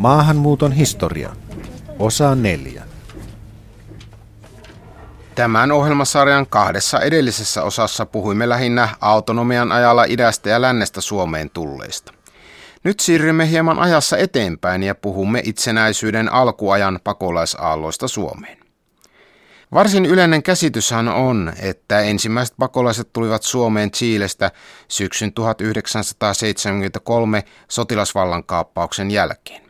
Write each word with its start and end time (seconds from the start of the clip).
Maahanmuuton 0.00 0.72
historia. 0.72 1.30
Osa 1.98 2.34
neljä. 2.34 2.82
Tämän 5.34 5.72
ohjelmasarjan 5.72 6.46
kahdessa 6.46 7.00
edellisessä 7.00 7.62
osassa 7.62 8.06
puhuimme 8.06 8.48
lähinnä 8.48 8.88
autonomian 9.00 9.72
ajalla 9.72 10.04
idästä 10.04 10.50
ja 10.50 10.60
lännestä 10.60 11.00
Suomeen 11.00 11.50
tulleista. 11.50 12.12
Nyt 12.84 13.00
siirrymme 13.00 13.50
hieman 13.50 13.78
ajassa 13.78 14.16
eteenpäin 14.16 14.82
ja 14.82 14.94
puhumme 14.94 15.42
itsenäisyyden 15.44 16.32
alkuajan 16.32 17.00
pakolaisaalloista 17.04 18.08
Suomeen. 18.08 18.58
Varsin 19.74 20.06
yleinen 20.06 20.42
käsityshän 20.42 21.08
on, 21.08 21.52
että 21.62 22.00
ensimmäiset 22.00 22.54
pakolaiset 22.58 23.12
tulivat 23.12 23.42
Suomeen 23.42 23.90
Chiilestä 23.90 24.50
syksyn 24.88 25.32
1973 25.32 27.44
sotilasvallankaappauksen 27.68 29.10
jälkeen. 29.10 29.69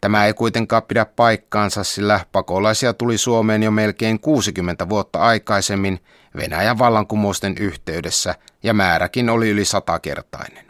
Tämä 0.00 0.26
ei 0.26 0.34
kuitenkaan 0.34 0.82
pidä 0.82 1.04
paikkaansa, 1.04 1.84
sillä 1.84 2.20
pakolaisia 2.32 2.94
tuli 2.94 3.18
Suomeen 3.18 3.62
jo 3.62 3.70
melkein 3.70 4.20
60 4.20 4.88
vuotta 4.88 5.18
aikaisemmin 5.18 6.00
Venäjän 6.36 6.78
vallankumousten 6.78 7.54
yhteydessä 7.60 8.34
ja 8.62 8.74
määräkin 8.74 9.30
oli 9.30 9.48
yli 9.48 9.64
satakertainen. 9.64 10.66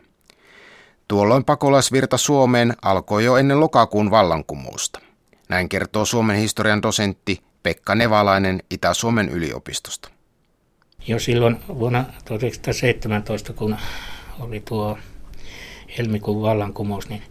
Tuolloin 1.09 1.45
pakolaisvirta 1.45 2.17
Suomeen 2.19 2.75
alkoi 2.83 3.25
jo 3.25 3.37
ennen 3.37 3.61
lokakuun 3.61 4.11
vallankumousta. 4.11 5.01
Näin 5.49 5.69
kertoo 5.69 6.05
Suomen 6.05 6.37
historian 6.37 6.83
dosentti 6.83 7.43
Pekka 7.63 7.95
Nevalainen 7.95 8.63
Itä-Suomen 8.71 9.29
yliopistosta. 9.29 10.11
Jo 11.07 11.19
silloin 11.19 11.61
vuonna 11.69 12.05
1917, 12.25 13.53
kun 13.53 13.77
oli 14.41 14.61
tuo 14.61 14.99
helmikuun 15.99 16.43
vallankumous, 16.43 17.09
niin 17.09 17.23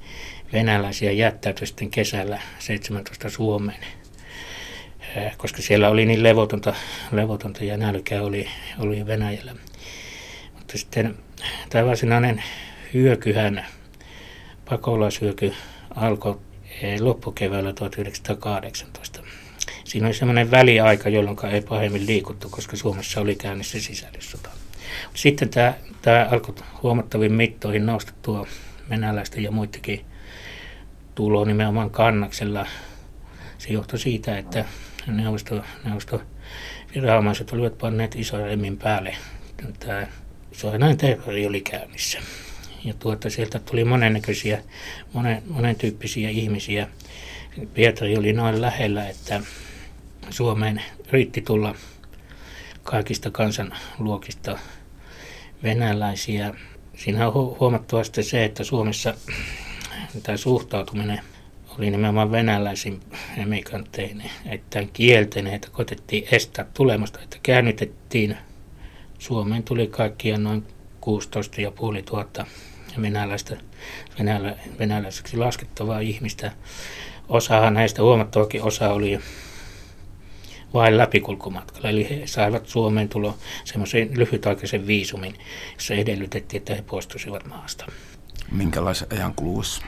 venäläisiä 0.53 1.11
jättäytyi 1.11 1.67
sitten 1.67 1.89
kesällä 1.89 2.39
17 2.59 3.29
Suomeen, 3.29 3.85
koska 5.37 5.61
siellä 5.61 5.89
oli 5.89 6.05
niin 6.05 6.23
levotonta, 6.23 6.73
levotonta 7.11 7.63
ja 7.63 7.77
nälkää 7.77 8.21
oli, 8.21 8.47
oli 8.79 9.05
Venäjällä. 9.05 9.55
Mutta 10.55 10.77
sitten 10.77 11.15
tämä 11.69 11.85
varsinainen 11.85 12.43
hyökyhän, 12.93 13.65
pakolaishyöky 14.69 15.53
alkoi 15.95 16.39
loppukeväällä 16.99 17.73
1918. 17.73 19.23
Siinä 19.83 20.07
oli 20.07 20.13
semmoinen 20.13 20.51
väliaika, 20.51 21.09
jolloin 21.09 21.37
ei 21.51 21.61
pahemmin 21.61 22.05
liikuttu, 22.05 22.49
koska 22.49 22.75
Suomessa 22.75 23.21
oli 23.21 23.35
käynnissä 23.35 23.79
sisällissota. 23.81 24.49
Sitten 25.13 25.49
tämä, 25.49 25.73
tämä 26.01 26.27
alkoi 26.31 26.55
huomattavin 26.83 27.33
mittoihin 27.33 27.85
nousta 27.85 28.13
tuo 28.21 28.47
venäläisten 28.89 29.43
ja 29.43 29.51
muidenkin 29.51 30.05
tulo 31.19 31.45
nimenomaan 31.45 31.89
kannaksella. 31.89 32.65
Se 33.57 33.69
johtui 33.73 33.99
siitä, 33.99 34.37
että 34.37 34.65
neuvosto, 35.07 35.63
neuvosto 35.83 36.21
viranomaiset 36.95 37.51
olivat 37.51 37.77
panneet 37.77 38.15
Israelin 38.15 38.77
päälle. 38.77 39.15
Tämä 39.79 40.07
soinain 40.51 40.97
terrori 40.97 41.47
oli 41.47 41.61
käynnissä. 41.61 42.19
Ja 42.85 42.93
tuota, 42.93 43.29
sieltä 43.29 43.59
tuli 43.59 43.83
monennäköisiä, 43.83 44.63
monen, 45.13 45.43
monen 45.47 45.75
tyyppisiä 45.75 46.29
ihmisiä. 46.29 46.87
Pietari 47.73 48.17
oli 48.17 48.33
noin 48.33 48.61
lähellä, 48.61 49.09
että 49.09 49.41
Suomeen 50.29 50.81
yritti 51.07 51.41
tulla 51.41 51.75
kaikista 52.83 53.31
kansanluokista 53.31 54.59
venäläisiä. 55.63 56.53
Siinä 56.97 57.27
on 57.27 57.33
huomattavasti 57.59 58.23
se, 58.23 58.45
että 58.45 58.63
Suomessa 58.63 59.13
tämä 60.23 60.37
suhtautuminen 60.37 61.21
oli 61.77 61.91
nimenomaan 61.91 62.31
venäläisiin 62.31 62.99
emigranteihin, 63.37 64.23
että 64.45 64.85
kielteinen, 64.93 65.53
että 65.53 65.69
koitettiin 65.71 66.27
estää 66.31 66.65
tulemasta, 66.73 67.19
että 67.23 67.37
käännytettiin. 67.43 68.37
Suomeen 69.19 69.63
tuli 69.63 69.87
kaikkia 69.87 70.37
noin 70.37 70.63
16,5 71.97 72.03
tuhatta 72.05 72.45
venäläistä, 73.01 73.57
venälä, 74.19 74.55
venäläiseksi 74.79 75.37
laskettavaa 75.37 75.99
ihmistä. 75.99 76.51
Osahan 77.29 77.73
näistä 77.73 78.01
huomattavakin 78.01 78.63
osa 78.63 78.93
oli 78.93 79.19
vain 80.73 80.97
läpikulkumatkalla. 80.97 81.89
Eli 81.89 82.09
he 82.09 82.27
saivat 82.27 82.67
Suomeen 82.67 83.09
tulo 83.09 83.37
semmoisen 83.63 84.09
lyhytaikaisen 84.17 84.87
viisumin, 84.87 85.35
jossa 85.73 85.93
edellytettiin, 85.93 86.59
että 86.59 86.75
he 86.75 86.81
poistuisivat 86.81 87.45
maasta. 87.45 87.85
Minkälaisen 88.51 89.07
ajan 89.11 89.33
kuluessa? 89.35 89.81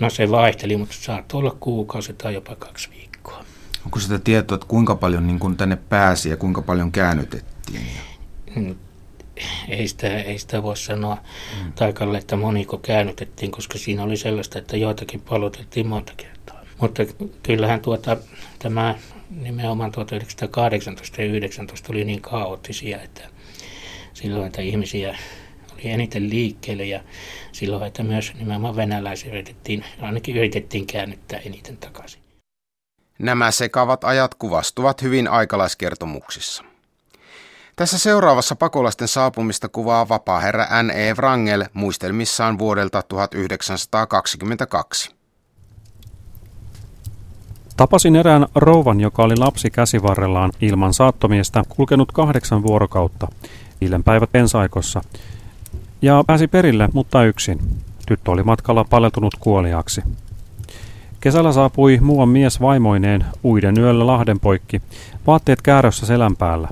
No 0.00 0.10
se 0.10 0.30
vaihteli, 0.30 0.76
mutta 0.76 0.94
saattoi 0.98 1.38
olla 1.38 1.56
kuukausi 1.60 2.12
tai 2.12 2.34
jopa 2.34 2.56
kaksi 2.56 2.90
viikkoa. 2.90 3.44
Onko 3.84 4.00
sitä 4.00 4.18
tietoa, 4.18 4.54
että 4.54 4.66
kuinka 4.66 4.94
paljon 4.94 5.26
niin 5.26 5.38
kuin 5.38 5.56
tänne 5.56 5.76
pääsi 5.76 6.28
ja 6.30 6.36
kuinka 6.36 6.62
paljon 6.62 6.92
käännytettiin? 6.92 7.86
Mm, 8.56 8.74
ei 9.68 9.88
sitä, 9.88 10.22
ei 10.22 10.38
sitä 10.38 10.62
voi 10.62 10.76
sanoa 10.76 11.14
mm. 11.14 11.72
taikalle, 11.72 12.18
että 12.18 12.36
moniko 12.36 12.78
käännytettiin, 12.78 13.50
koska 13.50 13.78
siinä 13.78 14.02
oli 14.02 14.16
sellaista, 14.16 14.58
että 14.58 14.76
joitakin 14.76 15.20
palotettiin 15.20 15.86
monta 15.86 16.12
kertaa. 16.16 16.60
Mutta 16.80 17.02
kyllähän 17.42 17.80
tuota, 17.80 18.16
tämä 18.58 18.94
nimenomaan 19.30 19.92
1918 19.92 21.22
ja 21.22 21.28
19 21.28 21.92
oli 21.92 22.04
niin 22.04 22.22
kaoottisia, 22.22 23.02
että 23.02 23.22
silloin, 24.14 24.46
että 24.46 24.62
ihmisiä 24.62 25.18
oli 25.86 25.92
eniten 25.92 26.30
liikkeelle 26.30 26.84
ja 26.84 27.00
silloin, 27.52 27.82
että 27.82 28.02
myös 28.02 28.32
nimenomaan 28.38 28.76
venäläisiä 28.76 29.32
yritettiin, 29.32 29.84
ainakin 30.00 30.36
yritettiin 30.36 30.86
käännyttää 30.86 31.38
eniten 31.38 31.76
takaisin. 31.76 32.20
Nämä 33.18 33.50
sekavat 33.50 34.04
ajat 34.04 34.34
kuvastuvat 34.34 35.02
hyvin 35.02 35.28
aikalaiskertomuksissa. 35.28 36.64
Tässä 37.76 37.98
seuraavassa 37.98 38.56
pakolaisten 38.56 39.08
saapumista 39.08 39.68
kuvaa 39.68 40.08
vapaaherra 40.08 40.82
N.E. 40.82 41.14
Wrangel 41.14 41.64
muistelmissaan 41.72 42.58
vuodelta 42.58 43.02
1922. 43.02 45.10
Tapasin 47.76 48.16
erään 48.16 48.46
rouvan, 48.54 49.00
joka 49.00 49.22
oli 49.22 49.36
lapsi 49.36 49.70
käsivarrellaan 49.70 50.52
ilman 50.60 50.94
saattomiestä 50.94 51.62
kulkenut 51.68 52.12
kahdeksan 52.12 52.62
vuorokautta, 52.62 53.28
viiden 53.80 54.04
päivät 54.04 54.32
pensaikossa, 54.32 55.00
ja 56.02 56.24
pääsi 56.26 56.48
perille, 56.48 56.88
mutta 56.92 57.24
yksin. 57.24 57.58
Tyttö 58.06 58.30
oli 58.30 58.42
matkalla 58.42 58.84
paleltunut 58.84 59.34
kuoliaksi. 59.40 60.02
Kesällä 61.20 61.52
saapui 61.52 61.98
muuan 62.02 62.28
mies 62.28 62.60
vaimoineen 62.60 63.24
uiden 63.44 63.78
yöllä 63.78 64.06
Lahden 64.06 64.40
poikki, 64.40 64.82
vaatteet 65.26 65.62
käärössä 65.62 66.06
selän 66.06 66.36
päällä. 66.36 66.68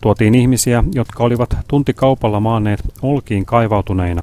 Tuotiin 0.00 0.34
ihmisiä, 0.34 0.84
jotka 0.94 1.24
olivat 1.24 1.56
tuntikaupalla 1.68 2.40
maanneet 2.40 2.80
olkiin 3.02 3.46
kaivautuneina. 3.46 4.22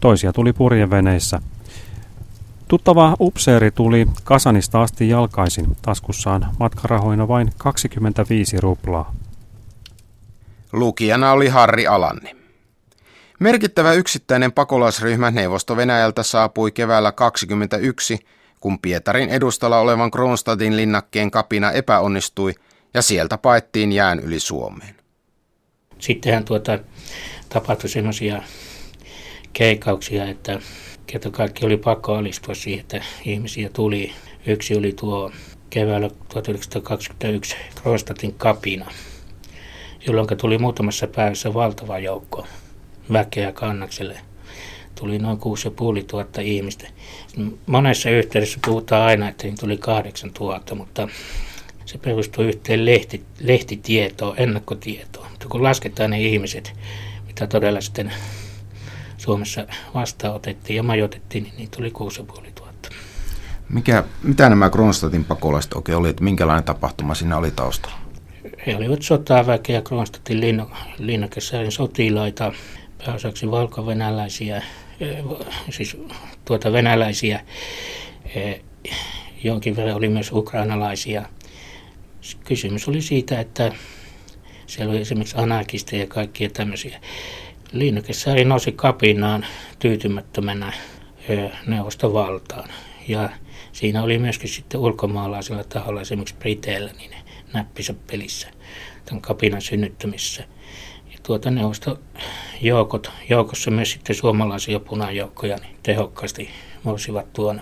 Toisia 0.00 0.32
tuli 0.32 0.52
purjeveneissä– 0.52 1.40
Tuttava 2.72 3.16
upseeri 3.20 3.70
tuli 3.70 4.06
Kasanista 4.24 4.82
asti 4.82 5.08
jalkaisin, 5.08 5.76
taskussaan 5.82 6.46
matkarahoina 6.60 7.28
vain 7.28 7.52
25 7.58 8.60
ruplaa. 8.60 9.14
Lukijana 10.72 11.32
oli 11.32 11.48
Harri 11.48 11.86
Alanni. 11.86 12.41
Merkittävä 13.42 13.92
yksittäinen 13.92 14.52
pakolaisryhmä 14.52 15.30
Neuvosto 15.30 15.76
Venäjältä 15.76 16.22
saapui 16.22 16.72
keväällä 16.72 17.12
21, 17.12 18.18
kun 18.60 18.78
Pietarin 18.78 19.28
edustalla 19.28 19.78
olevan 19.78 20.10
Kronstadin 20.10 20.76
linnakkeen 20.76 21.30
kapina 21.30 21.72
epäonnistui 21.72 22.54
ja 22.94 23.02
sieltä 23.02 23.38
paettiin 23.38 23.92
jään 23.92 24.20
yli 24.20 24.40
Suomeen. 24.40 24.94
Sittenhän 25.98 26.44
tuota, 26.44 26.78
tapahtui 27.48 27.90
sellaisia 27.90 28.42
keikauksia, 29.52 30.24
että 30.24 30.60
kerta 31.06 31.30
kaikki 31.30 31.66
oli 31.66 31.76
pakko 31.76 32.14
alistua 32.14 32.54
siihen, 32.54 32.80
että 32.80 33.02
ihmisiä 33.24 33.68
tuli. 33.72 34.12
Yksi 34.46 34.76
oli 34.76 34.92
tuo 34.92 35.32
keväällä 35.70 36.08
1921 36.28 37.56
Kronstadtin 37.82 38.34
kapina, 38.34 38.90
jolloin 40.06 40.28
tuli 40.36 40.58
muutamassa 40.58 41.06
päivässä 41.06 41.54
valtava 41.54 41.98
joukko 41.98 42.46
väkeä 43.12 43.52
kannakselle. 43.52 44.20
Tuli 44.94 45.18
noin 45.18 45.38
6500 45.38 46.44
ihmistä. 46.44 46.88
Monessa 47.66 48.10
yhteydessä 48.10 48.58
puhutaan 48.66 49.02
aina, 49.02 49.28
että 49.28 49.44
niin 49.44 49.58
tuli 49.60 49.76
8000, 49.76 50.74
mutta 50.74 51.08
se 51.84 51.98
perustuu 51.98 52.44
yhteen 52.44 52.84
lehti, 52.84 53.24
lehtitietoon, 53.40 54.34
ennakkotietoon. 54.38 55.30
Mutta 55.30 55.48
kun 55.48 55.62
lasketaan 55.62 56.10
ne 56.10 56.20
ihmiset, 56.20 56.72
mitä 57.26 57.46
todella 57.46 57.80
sitten 57.80 58.12
Suomessa 59.18 59.66
vastaanotettiin 59.94 60.76
ja 60.76 60.82
majoitettiin, 60.82 61.44
niin 61.44 61.54
niitä 61.56 61.76
oli 61.80 61.90
6500. 61.90 62.72
Mikä, 63.68 64.04
mitä 64.22 64.48
nämä 64.48 64.70
Kronstadtin 64.70 65.24
pakolaiset 65.24 65.72
oikein 65.72 65.98
oli, 65.98 66.08
että 66.08 66.24
minkälainen 66.24 66.64
tapahtuma 66.64 67.14
siinä 67.14 67.36
oli 67.36 67.50
taustalla? 67.50 67.96
He 68.66 68.76
olivat 68.76 69.02
sotaväkeä 69.02 69.82
Kronstadtin 69.82 70.40
linno, 70.40 70.70
linnakesäin 70.98 71.72
sotilaita. 71.72 72.52
Pääosaksi 73.06 73.50
valko-venäläisiä, 73.50 74.62
siis 75.70 75.96
tuota 76.44 76.72
venäläisiä, 76.72 77.40
jonkin 79.44 79.76
verran 79.76 79.96
oli 79.96 80.08
myös 80.08 80.32
ukrainalaisia. 80.32 81.22
Kysymys 82.44 82.88
oli 82.88 83.02
siitä, 83.02 83.40
että 83.40 83.72
siellä 84.66 84.92
oli 84.92 85.00
esimerkiksi 85.00 85.36
anarkisteja 85.38 86.02
ja 86.02 86.06
kaikkia 86.06 86.50
tämmöisiä. 86.50 87.00
Liinnakesaari 87.72 88.44
nousi 88.44 88.72
kapinaan 88.72 89.46
tyytymättömänä 89.78 90.72
neuvostovaltaan. 91.66 92.68
Ja 93.08 93.30
siinä 93.72 94.02
oli 94.02 94.18
myöskin 94.18 94.48
sitten 94.48 94.80
ulkomaalaisella 94.80 95.64
taholla, 95.64 96.00
esimerkiksi 96.00 96.34
Briteillä, 96.34 96.90
niin 96.98 97.10
näppisä 97.52 97.94
pelissä 98.10 98.48
tämän 99.04 99.22
kapinan 99.22 99.62
synnyttämisessä. 99.62 100.44
Tuota 101.22 101.50
neuvostojoukot, 101.50 103.10
joukossa 103.28 103.70
myös 103.70 103.90
sitten 103.90 104.16
suomalaisia 104.16 104.80
punajoukkoja, 104.80 105.56
niin 105.56 105.76
tehokkaasti 105.82 106.50
mursivat 106.82 107.32
tuon 107.32 107.60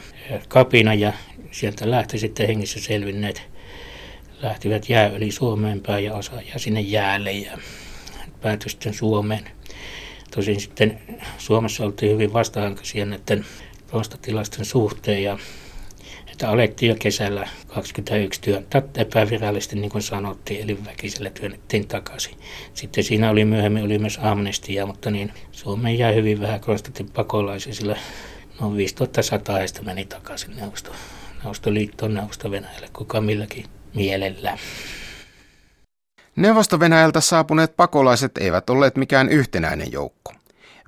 kapinan 0.49 1.01
ja 1.01 1.13
sieltä 1.51 1.91
lähti 1.91 2.19
sitten 2.19 2.47
hengissä 2.47 2.81
selvinneet 2.81 3.43
lähtivät 4.43 4.89
jää 4.89 5.09
yli 5.09 5.31
Suomeen 5.31 5.81
päin 5.81 6.05
ja 6.05 6.15
osa 6.15 6.33
ja 6.55 6.59
sinne 6.59 6.81
jäälle 6.81 7.33
ja 7.33 7.59
päätyi 8.41 8.71
sitten 8.71 8.95
Suomeen. 8.95 9.51
Tosin 10.35 10.61
sitten 10.61 11.01
Suomessa 11.39 11.85
oltiin 11.85 12.13
hyvin 12.13 12.33
vastahankaisia 12.33 13.07
näiden 13.07 13.47
prostatilasten 13.87 14.65
suhteen 14.65 15.23
ja 15.23 15.39
että 16.41 16.51
alettiin 16.51 16.89
jo 16.89 16.97
kesällä 16.99 17.49
21 17.69 18.41
työntää 18.41 18.83
epävirallisesti, 18.95 19.77
niin 19.77 19.91
kuin 19.91 20.03
sanottiin, 20.03 20.65
eli 20.65 20.85
väkisellä 20.85 21.31
työnnettiin 21.31 21.89
takaisin. 21.89 22.37
Sitten 22.75 23.05
siinä 23.05 23.31
oli 23.31 23.45
myöhemmin 23.45 23.85
oli 23.85 23.99
myös 23.99 24.19
amnestia, 24.23 24.87
mutta 24.87 25.11
niin 25.11 25.33
Suomeen 25.53 25.99
jäi 25.99 26.15
hyvin 26.15 26.41
vähän 26.41 26.61
konstatin 26.61 27.11
pakolaisia, 27.11 27.75
sillä 27.75 27.97
noin 28.61 28.77
5100 28.77 29.57
heistä 29.57 29.83
meni 29.83 30.05
takaisin 30.05 30.57
neuvosto, 30.57 30.93
Neuvostoliittoon, 31.43 32.15
Neuvosto 32.15 32.51
Venäjälle, 32.51 32.89
kuka 32.93 33.21
milläkin 33.21 33.65
mielellä. 33.95 34.59
Neuvosto-Venäjältä 36.37 37.21
saapuneet 37.21 37.77
pakolaiset 37.77 38.39
eivät 38.39 38.71
olleet 38.71 38.97
mikään 38.97 39.29
yhtenäinen 39.29 39.93
joukko. 39.93 40.33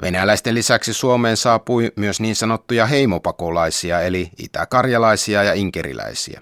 Venäläisten 0.02 0.54
lisäksi 0.54 0.92
Suomeen 0.92 1.36
saapui 1.36 1.92
myös 1.96 2.20
niin 2.20 2.36
sanottuja 2.36 2.86
heimopakolaisia 2.86 4.00
eli 4.00 4.30
itäkarjalaisia 4.38 5.42
ja 5.42 5.52
inkeriläisiä. 5.52 6.40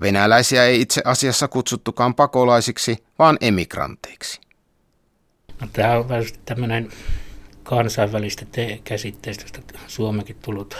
Venäläisiä 0.00 0.64
ei 0.64 0.80
itse 0.80 1.02
asiassa 1.04 1.48
kutsuttukaan 1.48 2.14
pakolaisiksi, 2.14 3.04
vaan 3.18 3.38
emigranteiksi. 3.40 4.40
No, 5.60 5.68
tämä 5.72 5.96
on 5.96 6.06
tämmöinen 6.44 6.88
kansainvälistä 7.62 8.46
te- 8.52 8.80
käsitteestä 8.84 9.60
Suomekin 9.86 10.36
tullut 10.42 10.76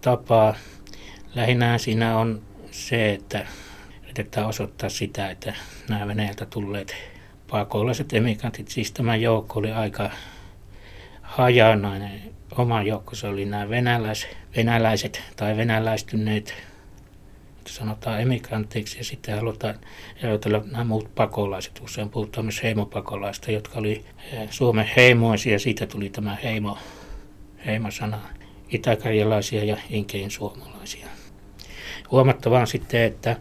tapaa. 0.00 0.54
Lähinnä 1.34 1.78
siinä 1.78 2.18
on 2.18 2.42
se, 2.70 3.12
että 3.12 3.46
yritetään 4.02 4.46
osoittaa 4.46 4.88
sitä, 4.88 5.30
että 5.30 5.54
nämä 5.88 6.06
Venäjältä 6.06 6.46
tulleet 6.46 6.94
pakolaiset 7.50 8.12
emigrantit, 8.12 8.68
siis 8.68 8.92
tämä 8.92 9.16
joukko 9.16 9.58
oli 9.58 9.72
aika 9.72 10.10
hajanainen. 11.36 12.22
Oma 12.58 12.82
joukko 12.82 13.14
se 13.14 13.26
oli 13.26 13.44
nämä 13.44 13.68
venäläis, 13.68 14.26
venäläiset 14.56 15.22
tai 15.36 15.56
venäläistyneet, 15.56 16.54
sanotaan 17.66 18.20
emigrantteiksi, 18.20 18.98
ja 18.98 19.04
sitten 19.04 19.36
halutaan 19.36 19.74
erotella 20.22 20.62
nämä 20.70 20.84
muut 20.84 21.14
pakolaiset. 21.14 21.80
Usein 21.84 22.10
puhutaan 22.10 22.44
myös 22.44 22.62
heimopakolaista, 22.62 23.50
jotka 23.50 23.78
oli 23.78 24.04
eh, 24.32 24.50
Suomen 24.50 24.90
heimoisia, 24.96 25.58
siitä 25.58 25.86
tuli 25.86 26.10
tämä 26.10 26.36
heimo, 26.42 26.78
heimosana, 27.66 28.18
itäkarjalaisia 28.68 29.64
ja 29.64 29.76
inkein 29.90 30.30
suomalaisia. 30.30 31.06
Huomattavaa 32.10 32.66
sitten, 32.66 33.02
että 33.02 33.36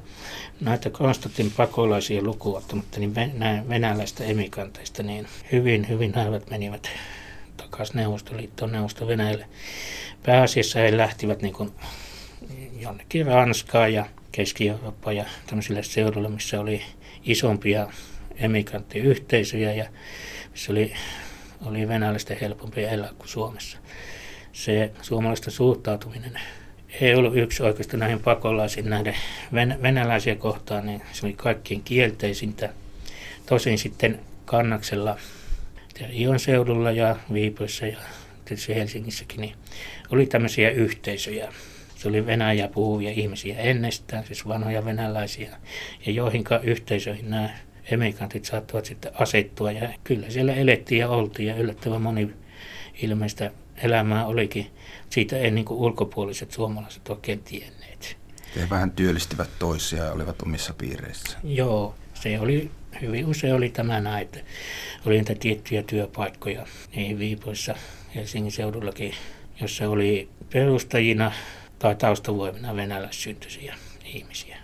näitä 0.62 0.90
Konstantin 0.90 1.52
pakolaisia 1.58 2.22
lukuottamatta, 2.22 3.00
niin 3.00 3.16
venäläistä 3.70 4.24
emikanteista, 4.24 5.04
niin 5.04 5.28
hyvin, 5.52 5.90
hyvin 5.90 6.14
harvat 6.16 6.50
menivät 6.50 6.90
takaisin 7.74 7.98
Neuvostoliittoon, 7.98 8.72
Neuvosto 8.72 9.08
Venäjälle. 9.08 9.46
Pääasiassa 10.26 10.80
he 10.80 10.98
lähtivät 10.98 11.42
niin 11.42 11.54
kuin 11.54 11.72
jonnekin 12.80 13.28
Ranskaan 13.28 13.94
ja 13.94 14.06
Keski-Eurooppaan 14.32 15.16
ja 15.16 15.26
tämmöisille 15.48 15.84
seuduille, 15.84 16.30
missä 16.30 16.60
oli 16.60 16.82
isompia 17.24 17.88
emikanttiyhteisöjä 18.36 19.74
ja 19.74 19.86
missä 20.52 20.72
oli, 20.72 20.94
oli 21.66 21.88
venäläisten 21.88 22.38
helpompi 22.42 22.84
elää 22.84 23.14
kuin 23.18 23.28
Suomessa. 23.28 23.78
Se 24.52 24.92
suomalaisten 25.02 25.54
suhtautuminen 25.54 26.40
ei 27.02 27.16
ollut 27.16 27.38
yksi 27.38 27.64
oikeastaan 27.64 28.00
näihin 28.00 28.20
pakolaisiin 28.20 28.90
näiden 28.90 29.16
venäläisiä 29.82 30.36
kohtaan, 30.36 30.86
niin 30.86 31.02
se 31.12 31.26
oli 31.26 31.34
kaikkien 31.34 31.82
kielteisintä. 31.82 32.70
Tosin 33.46 33.78
sitten 33.78 34.20
Kannaksella, 34.46 35.18
Ion 36.12 36.40
seudulla 36.40 36.92
ja 36.92 37.16
Viipurissä 37.34 37.88
ja 37.88 37.98
tietysti 38.46 38.76
Helsingissäkin, 38.76 39.42
niin 39.42 39.56
oli 40.10 40.26
tämmöisiä 40.26 40.70
yhteisöjä. 40.70 41.54
Se 41.96 42.10
oli 42.10 42.26
Venäjä 42.26 42.68
puhuvia 42.68 43.12
ihmisiä 43.12 43.58
ennestään, 43.58 44.26
siis 44.26 44.48
vanhoja 44.48 44.86
venäläisiä, 44.86 45.58
ja 46.06 46.12
joihinka 46.12 46.60
yhteisöihin 46.60 47.30
nämä 47.30 47.50
emikantit 47.92 48.46
saattavat 48.46 48.86
sitten 48.86 49.12
asettua. 49.16 49.72
Ja 49.72 49.90
kyllä 50.04 50.30
siellä 50.30 50.54
elettiin 50.54 51.00
ja 51.00 51.10
oltiin 51.10 51.48
ja 51.48 51.56
yllättävän 51.56 52.02
moni 52.02 52.30
ilmeistä 53.02 53.52
elämää 53.84 54.26
olikin. 54.26 54.68
Siitä 55.10 55.38
ei 55.38 55.52
niin 55.52 55.70
ulkopuoliset 55.70 56.52
suomalaiset 56.52 57.10
oikein 57.10 57.40
tienneet. 57.40 58.18
He 58.56 58.70
vähän 58.70 58.92
työllistivät 58.92 59.50
toisia 59.60 60.04
ja 60.04 60.12
olivat 60.12 60.42
omissa 60.42 60.74
piireissä. 60.74 61.38
Joo, 61.44 61.96
se 62.14 62.40
oli, 62.40 62.72
hyvin 63.02 63.26
usein 63.26 63.54
oli 63.54 63.70
tämä 63.70 64.02
näin, 64.02 64.22
että 64.22 64.40
oli 65.06 65.18
niitä 65.18 65.36
tiettyjä 65.36 65.84
työpaikkoja 65.84 66.66
niin 66.96 67.20
Viipoissa 67.20 67.76
Helsingin 68.16 68.52
seudullakin, 68.52 69.14
jossa 69.62 69.90
oli 69.90 70.30
perustajina 70.54 71.32
tai 71.80 71.96
taustavoimina 71.96 72.76
venäläissyntyisiä 72.76 73.76
ihmisiä. 74.06 74.58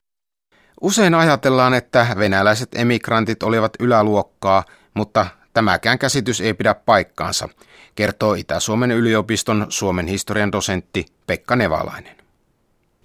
Usein 0.81 1.13
ajatellaan, 1.13 1.74
että 1.74 2.07
venäläiset 2.17 2.75
emigrantit 2.75 3.43
olivat 3.43 3.74
yläluokkaa, 3.79 4.63
mutta 4.93 5.25
tämäkään 5.53 6.00
käsitys 6.00 6.41
ei 6.41 6.53
pidä 6.53 6.74
paikkaansa– 6.74 7.50
kertoo 8.00 8.33
Itä-Suomen 8.33 8.91
yliopiston 8.91 9.65
Suomen 9.69 10.07
historian 10.07 10.51
dosentti 10.51 11.05
Pekka 11.27 11.55
Nevalainen. 11.55 12.15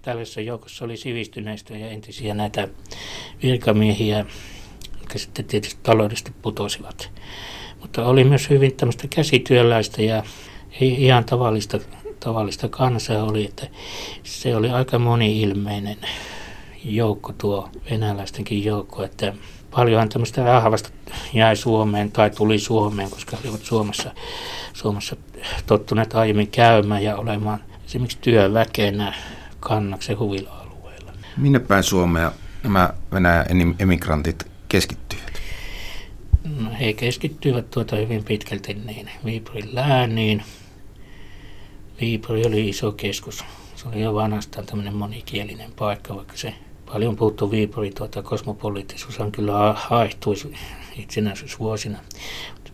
Tällaisessa 0.01 0.41
joukossa 0.41 0.85
oli 0.85 0.97
sivistyneistä 0.97 1.77
ja 1.77 1.89
entisiä 1.89 2.33
näitä 2.33 2.67
virkamiehiä, 3.43 4.25
jotka 5.05 5.19
sitten 5.19 5.45
tietysti 5.45 5.79
taloudellisesti 5.83 6.31
putosivat. 6.41 7.11
Mutta 7.81 8.05
oli 8.05 8.23
myös 8.23 8.49
hyvin 8.49 8.75
tämmöistä 8.75 9.07
käsityöläistä 9.07 10.01
ja 10.01 10.23
ihan 10.79 11.25
tavallista, 11.25 11.79
tavallista 12.19 12.69
kansaa 12.69 13.23
oli, 13.23 13.45
että 13.45 13.67
se 14.23 14.55
oli 14.55 14.69
aika 14.69 14.99
moni-ilmeinen 14.99 15.97
joukko 16.83 17.33
tuo 17.37 17.69
venäläistenkin 17.91 18.65
joukko, 18.65 19.03
että 19.03 19.33
paljonhan 19.71 20.09
tämmöistä 20.09 20.43
rahvasta 20.43 20.89
jäi 21.33 21.55
Suomeen 21.55 22.11
tai 22.11 22.29
tuli 22.29 22.59
Suomeen, 22.59 23.09
koska 23.09 23.37
olivat 23.43 23.61
Suomessa, 23.63 24.11
Suomessa 24.73 25.15
tottuneet 25.65 26.15
aiemmin 26.15 26.47
käymään 26.47 27.03
ja 27.03 27.17
olemaan 27.17 27.59
esimerkiksi 27.85 28.17
työväkenä 28.21 29.13
kannaksen 29.59 30.19
huvila-alueella. 30.19 31.11
Minne 31.37 31.59
päin 31.59 31.83
Suomea 31.83 32.31
nämä 32.63 32.93
Venäjän 33.11 33.45
emigrantit 33.79 34.54
keskittyivät? 34.69 35.41
No, 36.59 36.69
he 36.79 36.93
keskittyivät 36.93 37.71
tuota 37.71 37.95
hyvin 37.95 38.23
pitkälti 38.23 38.73
niin 38.73 39.09
Viipurin 39.25 39.75
lääniin. 39.75 40.43
Viipuri 42.01 42.45
oli 42.45 42.69
iso 42.69 42.91
keskus. 42.91 43.43
Se 43.75 43.87
oli 43.87 44.01
jo 44.01 44.13
vanhastaan 44.13 44.65
tämmöinen 44.65 44.95
monikielinen 44.95 45.71
paikka, 45.71 46.15
vaikka 46.15 46.37
se 46.37 46.53
paljon 46.85 47.15
puhuttu 47.15 47.51
Viipuri, 47.51 47.91
tuota, 47.91 48.23
kosmopoliittisuus 48.23 49.19
on 49.19 49.31
kyllä 49.31 49.73
haehtuu 49.73 50.35
itsenäisyysvuosina. 50.97 51.97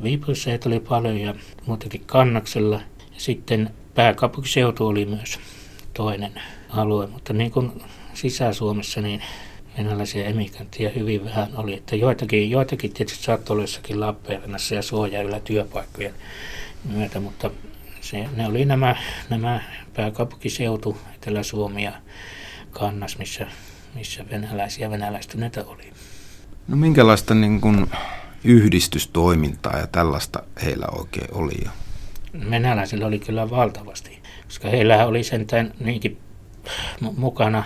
Viipurissa 0.03 0.49
heitä 0.49 0.69
oli 0.69 0.79
paljon 0.79 1.17
ja 1.17 1.35
muutenkin 1.65 2.03
Kannaksella. 2.05 2.81
Sitten 3.17 3.69
pääkaupunkiseutu 3.95 4.87
oli 4.87 5.05
myös 5.05 5.39
toinen 5.93 6.41
alue, 6.69 7.07
mutta 7.07 7.33
niin 7.33 7.51
kuin 7.51 7.71
Sisä-Suomessa, 8.13 9.01
niin 9.01 9.21
venäläisiä 9.77 10.25
emigantteja 10.25 10.89
hyvin 10.89 11.25
vähän 11.25 11.49
oli. 11.55 11.73
Että 11.73 11.95
joitakin, 11.95 12.51
joitakin 12.51 12.93
tietysti 12.93 13.23
saattoi 13.23 13.53
olla 13.53 13.63
jossakin 13.63 13.99
Lappeenrannassa 13.99 14.75
ja 14.75 14.81
Suojajyllä 14.81 15.39
työpaikkojen 15.39 16.13
myötä, 16.93 17.19
mutta 17.19 17.51
se, 18.01 18.27
ne 18.35 18.47
oli 18.47 18.65
nämä, 18.65 18.95
nämä 19.29 19.61
pääkaupunkiseutu, 19.93 20.97
Etelä-Suomi 21.15 21.83
ja 21.83 21.93
Kannas, 22.71 23.17
missä 23.17 23.47
missä 23.95 24.25
venäläisiä 24.29 24.89
venäläistyneitä 24.89 25.65
oli. 25.65 25.93
No 26.67 26.75
minkälaista 26.75 27.33
niin 27.33 27.61
kuin 27.61 27.91
yhdistystoimintaa 28.43 29.77
ja 29.77 29.87
tällaista 29.87 30.43
heillä 30.63 30.85
oikein 30.91 31.27
oli? 31.31 31.63
Venäläisillä 32.49 33.05
oli 33.05 33.19
kyllä 33.19 33.49
valtavasti, 33.49 34.19
koska 34.45 34.69
heillä 34.69 35.05
oli 35.05 35.23
sentään 35.23 35.73
niinkin 35.79 36.17
mukana 37.17 37.63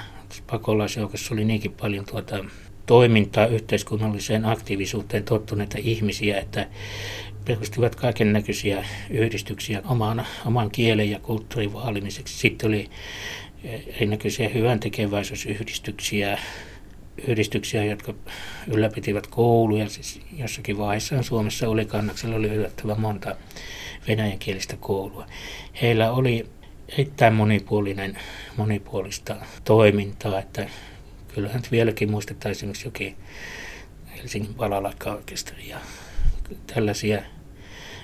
pakolaisjoukossa 0.48 1.34
oli 1.34 1.46
niinkin 1.46 1.72
paljon 1.72 2.06
tuota 2.06 2.46
toimintaa 2.86 3.46
yhteiskunnalliseen 3.46 4.46
aktiivisuuteen 4.46 5.24
tottuneita 5.24 5.78
ihmisiä, 5.82 6.40
että 6.40 6.68
perustivat 7.46 7.96
kaiken 7.96 8.34
näköisiä 8.34 8.86
yhdistyksiä 9.10 9.82
oman, 9.86 10.26
oman 10.46 10.72
kielen 10.72 11.12
ja 11.12 11.20
kulttuurin 11.20 11.74
vaalimiseksi. 11.74 12.38
Sitten 12.38 12.68
oli 12.68 12.90
erinäköisiä 13.88 14.50
hyvän 14.50 14.80
tekeväisyysyhdistyksiä, 14.80 16.40
yhdistyksiä, 17.28 17.84
jotka 17.84 18.14
ylläpitivät 18.68 19.28
kouluja. 19.28 19.90
Siis 19.90 20.22
jossakin 20.38 20.78
vaiheessa 20.78 21.24
Suomessa 21.24 21.70
oli 21.70 21.86
kannaksella 21.86 22.36
oli 22.36 22.48
yllättävän 22.48 23.02
monta 23.02 23.36
venäjänkielistä 24.08 24.78
koulua. 24.80 25.26
Heillä 25.82 26.12
oli 26.12 26.46
erittäin 26.90 27.34
monipuolinen, 27.34 28.18
monipuolista 28.58 29.36
toimintaa, 29.64 30.40
että 30.40 30.70
kyllähän 31.34 31.62
vieläkin 31.72 32.12
muistetaan 32.12 32.52
esimerkiksi 32.52 32.88
jokin 32.88 33.16
Helsingin 34.18 34.54
palalaikkaorkesteri 34.54 35.70
ja 35.70 35.78
tällaisia 36.74 37.22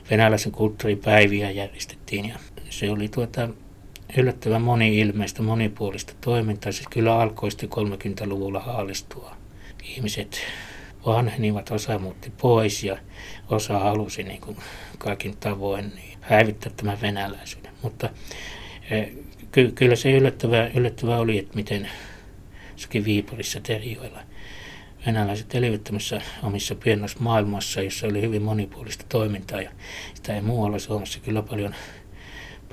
venäläisen 0.09 0.51
kulttuuripäiviä 0.51 1.51
järjestettiin 1.51 2.29
ja 2.29 2.39
se 2.69 2.91
oli 2.91 3.09
tuota 3.09 3.49
yllättävän 4.17 4.61
moni-ilmeistä, 4.61 5.41
monipuolista 5.41 6.13
toimintaa. 6.21 6.71
Siis 6.71 6.87
kyllä 6.87 7.19
alkoi 7.19 7.49
30-luvulla 7.49 8.59
haalistua. 8.59 9.35
Ihmiset 9.83 10.41
vanhenivat, 11.05 11.71
osa 11.71 11.99
muutti 11.99 12.31
pois 12.41 12.83
ja 12.83 12.97
osa 13.49 13.79
halusi 13.79 14.23
niin 14.23 14.41
kuin 14.41 14.57
kaikin 14.97 15.37
tavoin 15.37 15.91
niin 15.95 16.17
häivittää 16.21 16.71
tämän 16.77 17.01
venäläisyyden. 17.01 17.71
Mutta 17.81 18.09
ky- 19.51 19.71
kyllä 19.75 19.95
se 19.95 20.11
yllättävää, 20.11 20.71
yllättävää 20.75 21.19
oli, 21.19 21.39
että 21.39 21.55
miten 21.55 21.89
jossakin 22.71 23.05
Viipurissa 23.05 23.59
Terjoilla. 23.59 24.19
Venäläiset 25.05 25.55
elivät 25.55 25.89
omissa 26.43 26.75
pienossa 26.75 27.17
maailmassa, 27.19 27.81
jossa 27.81 28.07
oli 28.07 28.21
hyvin 28.21 28.41
monipuolista 28.41 29.05
toimintaa 29.09 29.61
ja 29.61 29.71
sitä 30.13 30.35
ei 30.35 30.41
muualla 30.41 30.79
Suomessa 30.79 31.19
kyllä 31.19 31.41
paljon, 31.41 31.75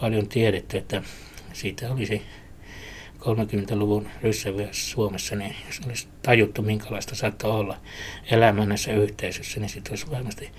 paljon 0.00 0.28
tiedetty, 0.28 0.76
että 0.76 1.02
siitä 1.52 1.92
olisi 1.92 2.22
30-luvun 3.20 4.08
ryssävyössä 4.22 4.90
Suomessa, 4.90 5.36
niin 5.36 5.54
jos 5.66 5.80
olisi 5.86 6.08
tajuttu, 6.22 6.62
minkälaista 6.62 7.14
saattaa 7.14 7.50
olla 7.50 7.76
elämä 8.30 8.66
näissä 8.66 8.92
yhteisössä, 8.92 9.60
niin 9.60 9.68
sitten 9.68 9.92
olisi 9.92 10.10
varmasti 10.10 10.50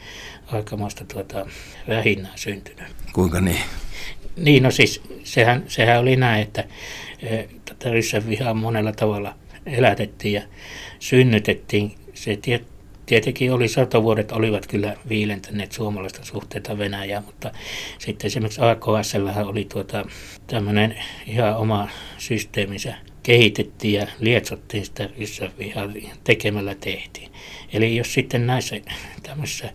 aikamoista 0.48 1.06
tuota, 1.06 1.46
vähinnää 1.88 2.32
syntynyt. 2.36 2.86
Kuinka 3.14 3.42
niin? 3.42 3.62
Niin, 4.36 4.64
no 4.64 4.72
siis 4.72 5.02
sehän, 5.24 5.64
sehän 5.68 6.00
oli 6.00 6.16
näin, 6.16 6.42
että 6.42 6.64
e, 7.22 7.44
tätä 7.66 7.90
ryssävihaa 7.90 8.54
monella 8.54 8.92
tavalla 8.92 9.36
elätettiin 9.66 10.34
ja 10.34 10.42
synnytettiin. 11.00 11.96
Se 12.14 12.38
tiet, 12.42 12.68
tietenkin 13.10 13.54
oli 13.54 13.68
satovuodet 13.68 14.32
olivat 14.32 14.68
kyllä 14.68 14.96
viilentäneet 15.10 15.72
suomalaista 15.72 16.26
suhteita 16.26 16.78
Venäjään, 16.78 17.26
mutta 17.26 17.52
sitten 18.00 18.28
esimerkiksi 18.28 18.62
AKSL 18.62 19.28
oli 19.46 19.66
tuota, 19.66 20.06
tämmöinen 20.48 20.96
ihan 21.28 21.58
oma 21.58 21.88
systeeminsä 22.18 22.96
kehitettiin 23.24 23.94
ja 23.94 24.08
lietsottiin 24.20 24.86
sitä 24.86 25.10
vihaa 25.60 25.90
tekemällä 26.24 26.76
tehtiin. 26.76 27.32
Eli 27.74 27.96
jos 27.96 28.14
sitten 28.14 28.48
näissä 28.48 28.76
tämmöisissä 29.24 29.70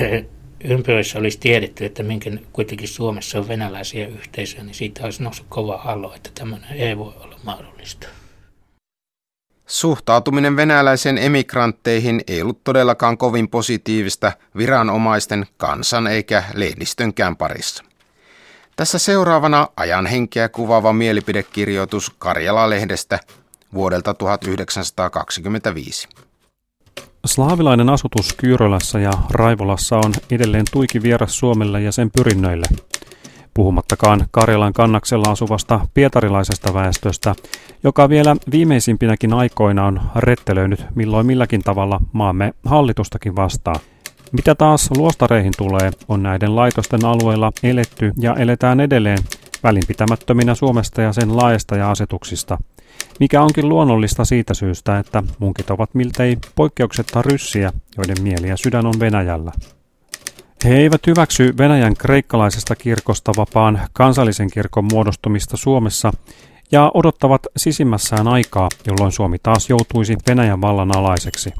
ympyröissä 0.64 1.18
olisi 1.18 1.38
tiedetty, 1.38 1.84
että 1.84 2.02
minkä 2.02 2.30
kuitenkin 2.52 2.88
Suomessa 2.88 3.38
on 3.38 3.48
venäläisiä 3.48 4.06
yhteisöjä, 4.06 4.64
niin 4.64 4.74
siitä 4.74 5.04
olisi 5.04 5.22
noussut 5.22 5.46
kova 5.48 5.78
hallo, 5.78 6.14
että 6.14 6.30
tämmöinen 6.34 6.72
ei 6.72 6.98
voi 6.98 7.12
olla 7.20 7.40
mahdollista. 7.42 8.08
Suhtautuminen 9.66 10.56
venäläisen 10.56 11.18
emigrantteihin 11.18 12.20
ei 12.26 12.42
ollut 12.42 12.64
todellakaan 12.64 13.18
kovin 13.18 13.48
positiivista 13.48 14.32
viranomaisten, 14.56 15.46
kansan 15.56 16.06
eikä 16.06 16.44
lehdistönkään 16.54 17.36
parissa. 17.36 17.84
Tässä 18.76 18.98
seuraavana 18.98 19.68
ajan 19.76 20.06
henkeä 20.06 20.48
kuvaava 20.48 20.92
mielipidekirjoitus 20.92 22.10
Karjala-lehdestä 22.18 23.18
vuodelta 23.74 24.14
1925. 24.14 26.08
Slaavilainen 27.26 27.88
asutus 27.88 28.32
Kyyrölässä 28.32 28.98
ja 28.98 29.12
Raivolassa 29.30 29.96
on 29.96 30.14
edelleen 30.30 30.64
tuiki 30.72 31.02
vieras 31.02 31.38
Suomelle 31.38 31.82
ja 31.82 31.92
sen 31.92 32.10
pyrinnöille– 32.10 32.66
puhumattakaan 33.54 34.26
Karjalan 34.30 34.72
kannaksella 34.72 35.30
asuvasta 35.30 35.80
pietarilaisesta 35.94 36.74
väestöstä, 36.74 37.34
joka 37.84 38.08
vielä 38.08 38.36
viimeisimpinäkin 38.50 39.32
aikoina 39.32 39.86
on 39.86 40.00
rettelöinyt 40.16 40.86
milloin 40.94 41.26
milläkin 41.26 41.62
tavalla 41.62 42.00
maamme 42.12 42.54
hallitustakin 42.64 43.36
vastaan. 43.36 43.80
Mitä 44.32 44.54
taas 44.54 44.90
luostareihin 44.96 45.52
tulee, 45.58 45.90
on 46.08 46.22
näiden 46.22 46.56
laitosten 46.56 47.04
alueella 47.04 47.52
eletty 47.62 48.12
ja 48.18 48.34
eletään 48.34 48.80
edelleen 48.80 49.18
välinpitämättöminä 49.62 50.54
Suomesta 50.54 51.02
ja 51.02 51.12
sen 51.12 51.36
laajasta 51.36 51.76
ja 51.76 51.90
asetuksista, 51.90 52.58
mikä 53.20 53.42
onkin 53.42 53.68
luonnollista 53.68 54.24
siitä 54.24 54.54
syystä, 54.54 54.98
että 54.98 55.22
munkit 55.38 55.70
ovat 55.70 55.94
miltei 55.94 56.36
poikkeuksetta 56.54 57.22
ryssiä, 57.22 57.72
joiden 57.96 58.22
mieli 58.22 58.48
ja 58.48 58.56
sydän 58.56 58.86
on 58.86 59.00
Venäjällä. 59.00 59.52
He 60.64 60.76
eivät 60.76 61.06
hyväksy 61.06 61.54
Venäjän 61.58 61.94
kreikkalaisesta 61.94 62.76
kirkosta 62.76 63.32
vapaan 63.36 63.80
kansallisen 63.92 64.50
kirkon 64.50 64.84
muodostumista 64.92 65.56
Suomessa 65.56 66.12
ja 66.72 66.90
odottavat 66.94 67.42
sisimmässään 67.56 68.28
aikaa, 68.28 68.68
jolloin 68.86 69.12
Suomi 69.12 69.38
taas 69.38 69.70
joutuisi 69.70 70.16
Venäjän 70.28 70.60
vallan 70.60 70.96
alaiseksi. 70.96 71.50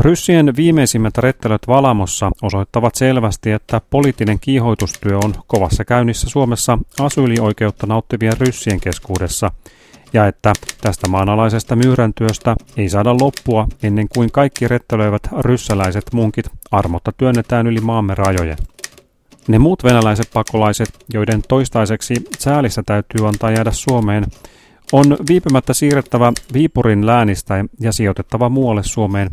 Ryssien 0.00 0.56
viimeisimmät 0.56 1.18
rettelöt 1.18 1.62
Valamossa 1.68 2.30
osoittavat 2.42 2.94
selvästi, 2.94 3.50
että 3.50 3.80
poliittinen 3.90 4.40
kiihoitustyö 4.40 5.18
on 5.24 5.34
kovassa 5.46 5.84
käynnissä 5.84 6.30
Suomessa 6.30 6.78
asyylioikeutta 7.00 7.86
nauttivien 7.86 8.40
ryssien 8.40 8.80
keskuudessa– 8.80 9.50
ja 10.12 10.26
että 10.26 10.52
tästä 10.80 11.08
maanalaisesta 11.08 11.76
myyräntyöstä 11.76 12.56
ei 12.76 12.88
saada 12.88 13.14
loppua 13.20 13.68
ennen 13.82 14.08
kuin 14.14 14.32
kaikki 14.32 14.68
rettelöivät 14.68 15.22
ryssäläiset 15.38 16.04
munkit 16.12 16.46
armotta 16.70 17.12
työnnetään 17.12 17.66
yli 17.66 17.80
maamme 17.80 18.14
rajojen. 18.14 18.56
Ne 19.48 19.58
muut 19.58 19.84
venäläiset 19.84 20.30
pakolaiset, 20.32 20.88
joiden 21.12 21.42
toistaiseksi 21.48 22.14
säälissä 22.38 22.82
täytyy 22.86 23.28
antaa 23.28 23.50
jäädä 23.50 23.70
Suomeen, 23.72 24.26
on 24.92 25.16
viipymättä 25.28 25.74
siirrettävä 25.74 26.32
Viipurin 26.52 27.06
läänistä 27.06 27.64
ja 27.80 27.92
sijoitettava 27.92 28.48
muualle 28.48 28.82
Suomeen, 28.82 29.30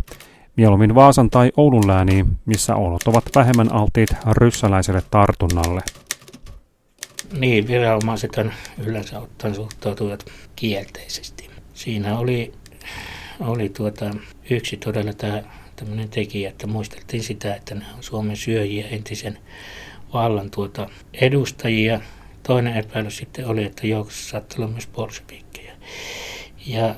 mieluummin 0.58 0.96
Vaasan 0.96 1.30
tai 1.30 1.52
Oulun 1.58 1.88
lääniin, 1.88 2.28
missä 2.46 2.76
olot 2.76 3.08
ovat 3.08 3.24
vähemmän 3.36 3.74
alttiit 3.74 4.10
ryssäläiselle 4.38 5.02
tartunnalle. 5.12 5.82
Niin, 7.40 7.68
viranomaiset 7.68 8.32
yleensä 8.78 9.20
ottaen 9.20 9.56
suhtautuvat 9.56 10.26
kielteisesti. 10.56 11.50
Siinä 11.74 12.20
oli, 12.20 12.54
oli 13.40 13.70
tuota, 13.70 14.12
yksi 14.50 14.78
todella 14.78 15.14
tämä 15.14 15.44
tämmöinen 15.76 16.10
tekijä, 16.10 16.50
että 16.50 16.68
muisteltiin 16.68 17.24
sitä, 17.24 17.56
että 17.56 17.76
nämä 17.76 17.94
on 17.98 18.04
Suomen 18.04 18.38
syöjiä 18.38 18.88
entisen 18.88 19.38
vallan 20.14 20.52
tuota 20.52 20.90
edustajia. 21.14 22.02
Toinen 22.44 22.78
epäilys 22.78 23.18
sitten 23.18 23.48
oli, 23.48 23.64
että 23.64 23.88
joukossa 23.88 24.30
saattoi 24.30 24.58
olla 24.64 24.74
myös 24.74 24.88
bolshevikkejä. 24.88 25.74
Ja 26.66 26.96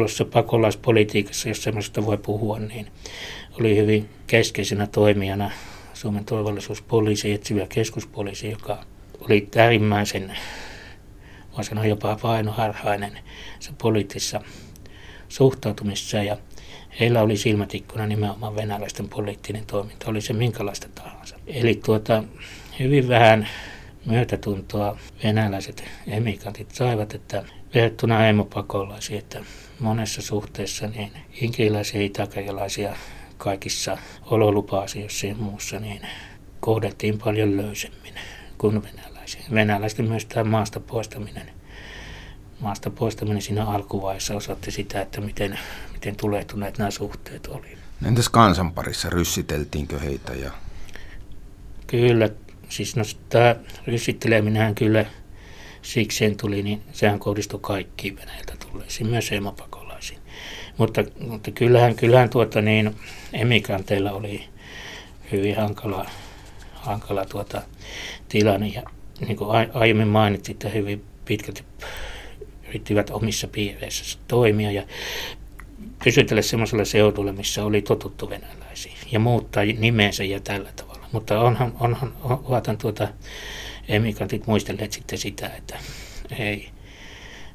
tuossa 0.00 0.24
pakolaispolitiikassa, 0.24 1.48
jos 1.48 1.62
semmoista 1.62 2.06
voi 2.06 2.18
puhua, 2.18 2.58
niin 2.58 2.86
oli 3.60 3.76
hyvin 3.76 4.08
keskeisenä 4.26 4.86
toimijana 4.86 5.50
Suomen 5.92 6.24
turvallisuuspoliisi, 6.24 7.32
etsivä 7.32 7.66
keskuspoliisi, 7.68 8.50
joka 8.50 8.84
oli 9.20 9.48
äärimmäisen, 9.56 10.36
voisi 11.56 11.68
sanoa 11.68 11.86
jopa 11.86 12.18
vainoharhainen 12.22 13.18
se 13.60 13.70
poliittisessa 13.82 14.40
suhtautumissa 15.28 16.22
ja 16.22 16.36
heillä 17.00 17.22
oli 17.22 17.36
silmätikkuna 17.36 18.06
nimenomaan 18.06 18.56
venäläisten 18.56 19.08
poliittinen 19.08 19.66
toiminta, 19.66 20.10
oli 20.10 20.20
se 20.20 20.32
minkälaista 20.32 20.88
tahansa. 20.94 21.36
Eli 21.46 21.80
tuota, 21.84 22.24
hyvin 22.80 23.08
vähän 23.08 23.48
myötätuntoa 24.06 24.98
venäläiset 25.24 25.84
emigrantit 26.06 26.70
saivat, 26.70 27.14
että 27.14 27.44
verrattuna 27.74 28.26
emopakolaisiin, 28.26 29.18
että 29.18 29.40
monessa 29.80 30.22
suhteessa 30.22 30.86
niin 30.86 31.12
inkiläisiä 31.40 32.00
ja 32.78 32.96
kaikissa 33.38 33.98
ololupa-asioissa 34.26 35.26
ja 35.26 35.34
muussa 35.34 35.80
niin 35.80 36.00
kohdettiin 36.60 37.18
paljon 37.18 37.56
löysemmin 37.56 38.14
kuin 38.58 38.82
venäläisiä. 38.82 39.42
Venäläisten 39.54 40.08
myös 40.08 40.26
tämä 40.26 40.50
maasta 40.50 40.80
poistaminen, 40.80 41.50
maasta 42.60 42.90
poistaminen 42.90 43.42
siinä 43.42 43.66
alkuvaiheessa 43.66 44.34
osoitti 44.34 44.70
sitä, 44.70 45.00
että 45.00 45.20
miten, 45.20 45.58
miten 45.92 46.16
tulehtuneet 46.16 46.78
nämä 46.78 46.90
suhteet 46.90 47.46
olivat. 47.46 47.78
Entäs 48.04 48.28
kansan 48.28 48.72
parissa, 48.72 49.10
ryssiteltiinkö 49.10 49.98
heitä? 49.98 50.32
Ja... 50.32 50.50
Kyllä, 51.86 52.28
siis 52.74 52.96
no 52.96 53.02
tämä 53.28 53.56
ryssitteleminen 53.86 54.74
kyllä 54.74 55.04
sikseen 55.82 56.36
tuli, 56.36 56.62
niin 56.62 56.82
sehän 56.92 57.18
kohdistui 57.18 57.60
kaikkiin 57.62 58.16
Venäjältä 58.16 58.52
tulleisiin, 58.56 59.10
myös 59.10 59.32
emapakolaisiin. 59.32 60.18
Mutta, 60.78 61.04
mutta 61.20 61.50
kyllähän, 61.50 61.94
kyllähän 61.94 62.30
tuota 62.30 62.60
niin, 62.60 62.96
emigranteilla 63.32 64.12
oli 64.12 64.44
hyvin 65.32 65.56
hankala, 65.56 66.06
hankala 66.72 67.24
tuota 67.24 67.62
tilanne. 68.28 68.66
Ja 68.66 68.82
niin 69.20 69.36
kuin 69.36 69.50
aiemmin 69.74 70.08
mainitsin, 70.08 70.52
että 70.52 70.68
hyvin 70.68 71.04
pitkälti 71.24 71.64
yrittivät 72.68 73.10
omissa 73.10 73.48
piireissä 73.48 74.18
toimia 74.28 74.70
ja 74.70 74.82
pysytellä 76.04 76.42
semmoisella 76.42 76.84
seudulla, 76.84 77.32
missä 77.32 77.64
oli 77.64 77.82
totuttu 77.82 78.30
venäläisiin 78.30 78.94
ja 79.12 79.18
muuttaa 79.18 79.64
nimensä 79.64 80.24
ja 80.24 80.40
tällä 80.40 80.72
tavalla. 80.76 80.93
Mutta 81.14 81.40
onhan, 81.40 81.72
onhan, 81.80 82.12
ovathan 82.22 82.78
tuota 82.78 83.08
emigrantit 83.88 84.46
muistelleet 84.46 84.92
sitten 84.92 85.18
sitä, 85.18 85.46
että 85.46 85.78
ei, 86.38 86.70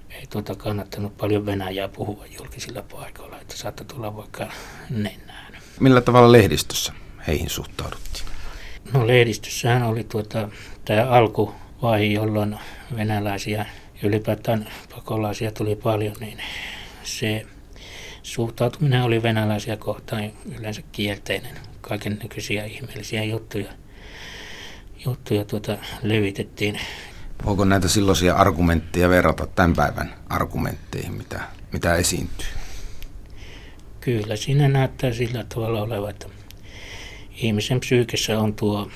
ei 0.09 0.27
tuota 0.29 0.55
kannattanut 0.55 1.17
paljon 1.17 1.45
Venäjää 1.45 1.87
puhua 1.87 2.25
julkisilla 2.39 2.81
paikoilla, 2.81 3.41
että 3.41 3.57
saattaa 3.57 3.85
tulla 3.85 4.15
vaikka 4.15 4.51
nenään. 4.89 5.57
Millä 5.79 6.01
tavalla 6.01 6.31
lehdistössä 6.31 6.93
heihin 7.27 7.49
suhtauduttiin? 7.49 8.25
No 8.93 9.07
lehdistössähän 9.07 9.83
oli 9.83 10.03
tuota, 10.03 10.49
tämä 10.85 11.09
alkuvaihe, 11.09 12.05
jolloin 12.05 12.59
venäläisiä 12.95 13.65
ylipäätään 14.03 14.67
pakolaisia 14.95 15.51
tuli 15.51 15.75
paljon, 15.75 16.15
niin 16.19 16.37
se 17.03 17.45
suhtautuminen 18.23 19.03
oli 19.03 19.23
venäläisiä 19.23 19.77
kohtaan 19.77 20.31
yleensä 20.59 20.81
kielteinen. 20.91 21.68
Kaiken 21.81 22.19
näköisiä 22.23 22.65
ihmeellisiä 22.65 23.23
juttuja, 23.23 23.71
juttuja 25.05 25.45
tuota, 25.45 25.77
levitettiin. 26.01 26.79
Voiko 27.45 27.65
näitä 27.65 27.87
silloisia 27.87 28.35
argumentteja 28.35 29.09
verrata 29.09 29.47
tämän 29.47 29.73
päivän 29.73 30.13
argumentteihin, 30.29 31.13
mitä, 31.13 31.41
mitä 31.71 31.95
esiintyy? 31.95 32.47
Kyllä, 34.01 34.35
siinä 34.35 34.67
näyttää 34.67 35.13
sillä 35.13 35.45
tavalla 35.49 35.81
olevan, 35.81 36.09
että 36.09 36.27
ihmisen 37.35 37.79
psyykessä 37.79 38.39
on 38.39 38.53
tuo 38.53 38.89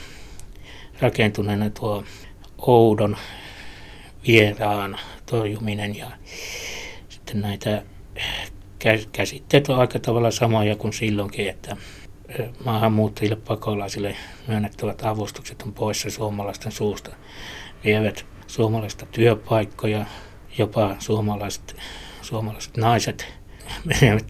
rakentuneena 1.01 1.69
tuo 1.69 2.03
oudon 2.57 3.17
vieraan 4.27 4.99
torjuminen 5.25 5.97
ja 5.97 6.11
sitten 7.09 7.41
näitä 7.41 7.83
käsitteet 9.11 9.69
on 9.69 9.79
aika 9.79 9.99
tavalla 9.99 10.31
samoja 10.31 10.75
kuin 10.75 10.93
silloinkin, 10.93 11.49
että 11.49 11.77
maahanmuuttajille 12.65 13.35
pakolaisille 13.35 14.15
myönnettävät 14.47 15.05
avustukset 15.05 15.61
on 15.61 15.73
poissa 15.73 16.09
suomalaisten 16.09 16.71
suusta. 16.71 17.11
Vievät 17.83 18.25
suomalaista 18.47 19.05
työpaikkoja, 19.05 20.05
jopa 20.57 20.95
suomalaiset, 20.99 21.75
suomalaiset 22.21 22.77
naiset 22.77 23.33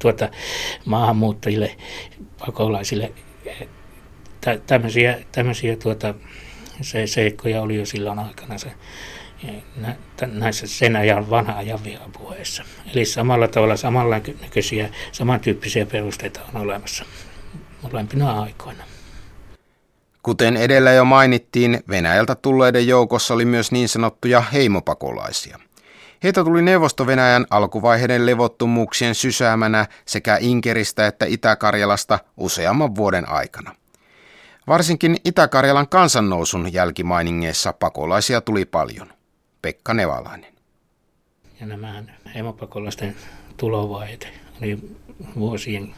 tuota 0.01 0.29
maahanmuuttajille, 0.85 1.75
pakolaisille. 2.45 3.11
Tämmöisiä, 4.67 5.19
tämmöisiä 5.31 5.75
tuota, 5.75 6.13
se, 6.81 7.07
seikkoja 7.07 7.61
oli 7.61 7.75
jo 7.75 7.85
silloin 7.85 8.19
aikana 8.19 8.57
se 8.57 8.71
näissä 10.27 10.67
sen 10.67 10.95
ajan 10.95 11.29
vanha 11.29 11.53
ajan 11.53 11.83
vihapuheissa. 11.83 12.63
Eli 12.93 13.05
samalla 13.05 13.47
tavalla 13.47 13.75
samanlaisia, 13.75 14.89
samantyyppisiä 15.11 15.85
perusteita 15.85 16.39
on 16.53 16.61
olemassa 16.61 17.05
molempina 17.83 18.41
aikoina. 18.41 18.83
Kuten 20.23 20.57
edellä 20.57 20.91
jo 20.91 21.05
mainittiin, 21.05 21.83
Venäjältä 21.89 22.35
tulleiden 22.35 22.87
joukossa 22.87 23.33
oli 23.33 23.45
myös 23.45 23.71
niin 23.71 23.89
sanottuja 23.89 24.41
heimopakolaisia. 24.41 25.59
Heitä 26.23 26.43
tuli 26.43 26.61
Neuvosto-Venäjän 26.61 27.45
alkuvaiheiden 27.49 28.25
levottomuuksien 28.25 29.15
sysäämänä 29.15 29.85
sekä 30.05 30.37
Inkeristä 30.41 31.07
että 31.07 31.25
Itä-Karjalasta 31.25 32.19
useamman 32.37 32.95
vuoden 32.95 33.29
aikana. 33.29 33.75
Varsinkin 34.67 35.17
Itä-Karjalan 35.25 35.89
kansannousun 35.89 36.73
jälkimainingeissa 36.73 37.73
pakolaisia 37.73 38.41
tuli 38.41 38.65
paljon. 38.65 39.13
Pekka 39.61 39.93
Nevalainen. 39.93 40.53
Ja 41.59 41.65
nämä 41.65 42.03
hemopakolaisten 42.35 43.15
tulovaiheet 43.57 44.27
oli 44.61 44.97
vuosien, 45.35 45.95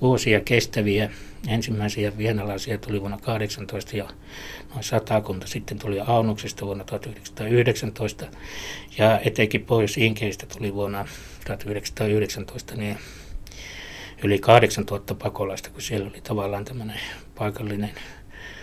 vuosia 0.00 0.40
kestäviä. 0.40 1.10
Ensimmäisiä 1.48 2.18
vienalaisia 2.18 2.78
tuli 2.78 3.00
vuonna 3.00 3.18
18 3.22 3.96
ja 3.96 4.08
noin 4.70 4.84
satakunta 4.84 5.46
sitten 5.46 5.78
tuli 5.78 6.00
Aunuksesta 6.00 6.66
vuonna 6.66 6.84
1919 6.84 8.26
ja 8.98 9.20
etenkin 9.24 9.64
Pohjois-Inkeistä 9.64 10.46
tuli 10.46 10.74
vuonna 10.74 11.06
1919 11.46 12.74
niin 12.74 12.98
yli 14.24 14.38
8000 14.38 15.14
pakolaista, 15.14 15.70
kun 15.70 15.82
siellä 15.82 16.10
oli 16.10 16.20
tavallaan 16.20 16.64
tämmöinen 16.64 17.00
paikallinen 17.34 17.90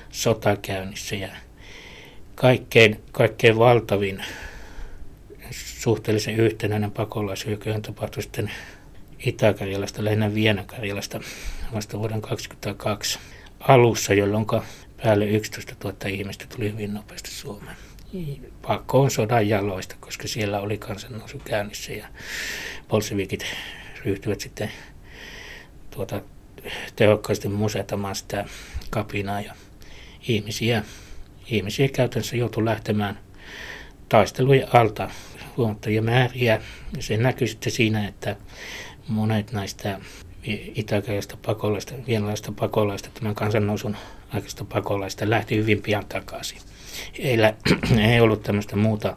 sota 0.10 0.56
käynnissä 0.56 1.16
ja 1.16 1.30
kaikkein, 2.36 3.00
kaikkein 3.12 3.58
valtavin 3.58 4.24
suhteellisen 5.52 6.36
yhtenäinen 6.36 6.92
pakolaishyökkäys 6.92 7.82
tapahtui 7.82 8.24
sitten 8.24 8.52
Itä-Karjalasta, 9.26 10.04
lähinnä 10.04 10.34
Vienä-Karjalasta 10.34 11.20
vasta 11.74 12.00
vuoden 12.00 12.22
2022 12.22 13.20
alussa, 13.60 14.14
jolloin 14.14 14.46
päälle 15.04 15.26
11 15.26 15.76
000 15.84 15.98
ihmistä 16.08 16.46
tuli 16.56 16.72
hyvin 16.72 16.94
nopeasti 16.94 17.32
Suomeen. 17.32 17.78
Pakko 18.62 19.02
on 19.02 19.12
sodan 19.12 19.50
jaloista, 19.50 19.96
koska 20.00 20.28
siellä 20.28 20.60
oli 20.60 20.78
kansannousu 20.78 21.42
käynnissä 21.46 21.94
ja 21.94 22.08
bolshevikit 22.88 23.46
ryhtyivät 24.06 24.42
sitten 24.42 24.72
tuota, 25.92 26.22
tehokkaasti 26.96 27.48
musetamaan 27.48 28.16
sitä 28.16 28.46
kapinaa 28.90 29.42
ja 29.42 29.54
ihmisiä 30.28 30.84
ihmisiä 31.48 31.88
käytännössä 31.88 32.36
joutui 32.36 32.66
lähtemään 32.66 33.20
taistelujen 34.10 34.76
alta 34.76 35.10
huomattavia 35.58 36.02
määriä. 36.02 36.62
Se 37.00 37.18
näkyy 37.18 37.48
sitten 37.48 37.72
siinä, 37.72 38.08
että 38.08 38.36
monet 39.08 39.52
näistä 39.52 40.00
itäkäistä 40.76 41.38
pakolaista, 41.46 41.94
vienalaista 42.08 42.52
pakolaista, 42.60 43.10
tämän 43.14 43.36
kansannousun 43.36 43.98
aikaista 44.34 44.66
pakolaista 44.66 45.30
lähti 45.30 45.58
hyvin 45.58 45.82
pian 45.82 46.06
takaisin. 46.06 46.58
Heillä 47.24 47.54
ei 48.12 48.20
ollut 48.20 48.44
tämmöistä 48.44 48.76
muuta, 48.76 49.16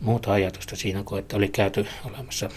muuta 0.00 0.32
ajatusta 0.32 0.76
siinä 0.76 1.02
kuin, 1.02 1.18
että 1.18 1.36
oli 1.36 1.48
käyty 1.48 1.86
olemassa 2.04 2.48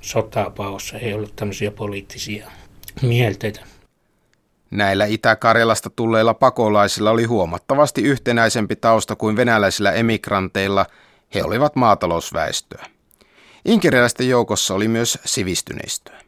sotaa 0.00 0.50
paossa. 0.50 0.98
Ei 0.98 1.14
ollut 1.14 1.36
tämmöisiä 1.36 1.70
poliittisia 1.70 2.50
mielteitä. 3.02 3.60
Näillä 4.70 5.06
Itä-Karjalasta 5.06 5.90
tulleilla 5.90 6.34
pakolaisilla 6.34 7.10
oli 7.10 7.24
huomattavasti 7.24 8.02
yhtenäisempi 8.02 8.76
tausta 8.76 9.16
kuin 9.16 9.36
venäläisillä 9.36 9.92
emigranteilla, 9.92 10.86
he 11.34 11.44
olivat 11.44 11.76
maatalousväestöä. 11.76 12.95
Inkeriläisten 13.66 14.28
joukossa 14.28 14.74
oli 14.74 14.88
myös 14.88 15.18
sivistyneistöä. 15.24 16.20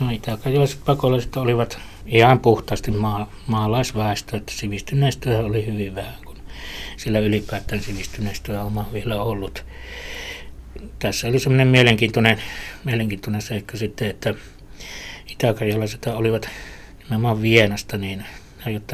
No, 0.00 0.10
itä-karjalaiset 0.10 0.84
pakolaiset 0.84 1.36
olivat 1.36 1.78
ihan 2.06 2.40
puhtaasti 2.40 2.90
maa, 2.90 3.32
maalaisväestö, 3.46 4.36
että 4.36 4.52
sivistyneistöä 4.52 5.38
oli 5.38 5.66
hyvin 5.66 5.94
vähän, 5.94 6.14
kun 6.24 6.36
sillä 6.96 7.18
ylipäätään 7.18 7.82
sivistyneistöä 7.82 8.62
on 8.62 8.86
vielä 8.92 9.22
ollut. 9.22 9.64
Tässä 10.98 11.28
oli 11.28 11.38
semmoinen 11.38 11.68
mielenkiintoinen, 11.68 12.42
mielenkiintoinen 12.84 13.42
seikka 13.42 13.76
sitten, 13.76 14.10
että 14.10 14.34
itä 15.26 15.54
olivat 16.16 16.48
nimenomaan 16.98 17.42
Vienasta, 17.42 17.96
niin 17.96 18.24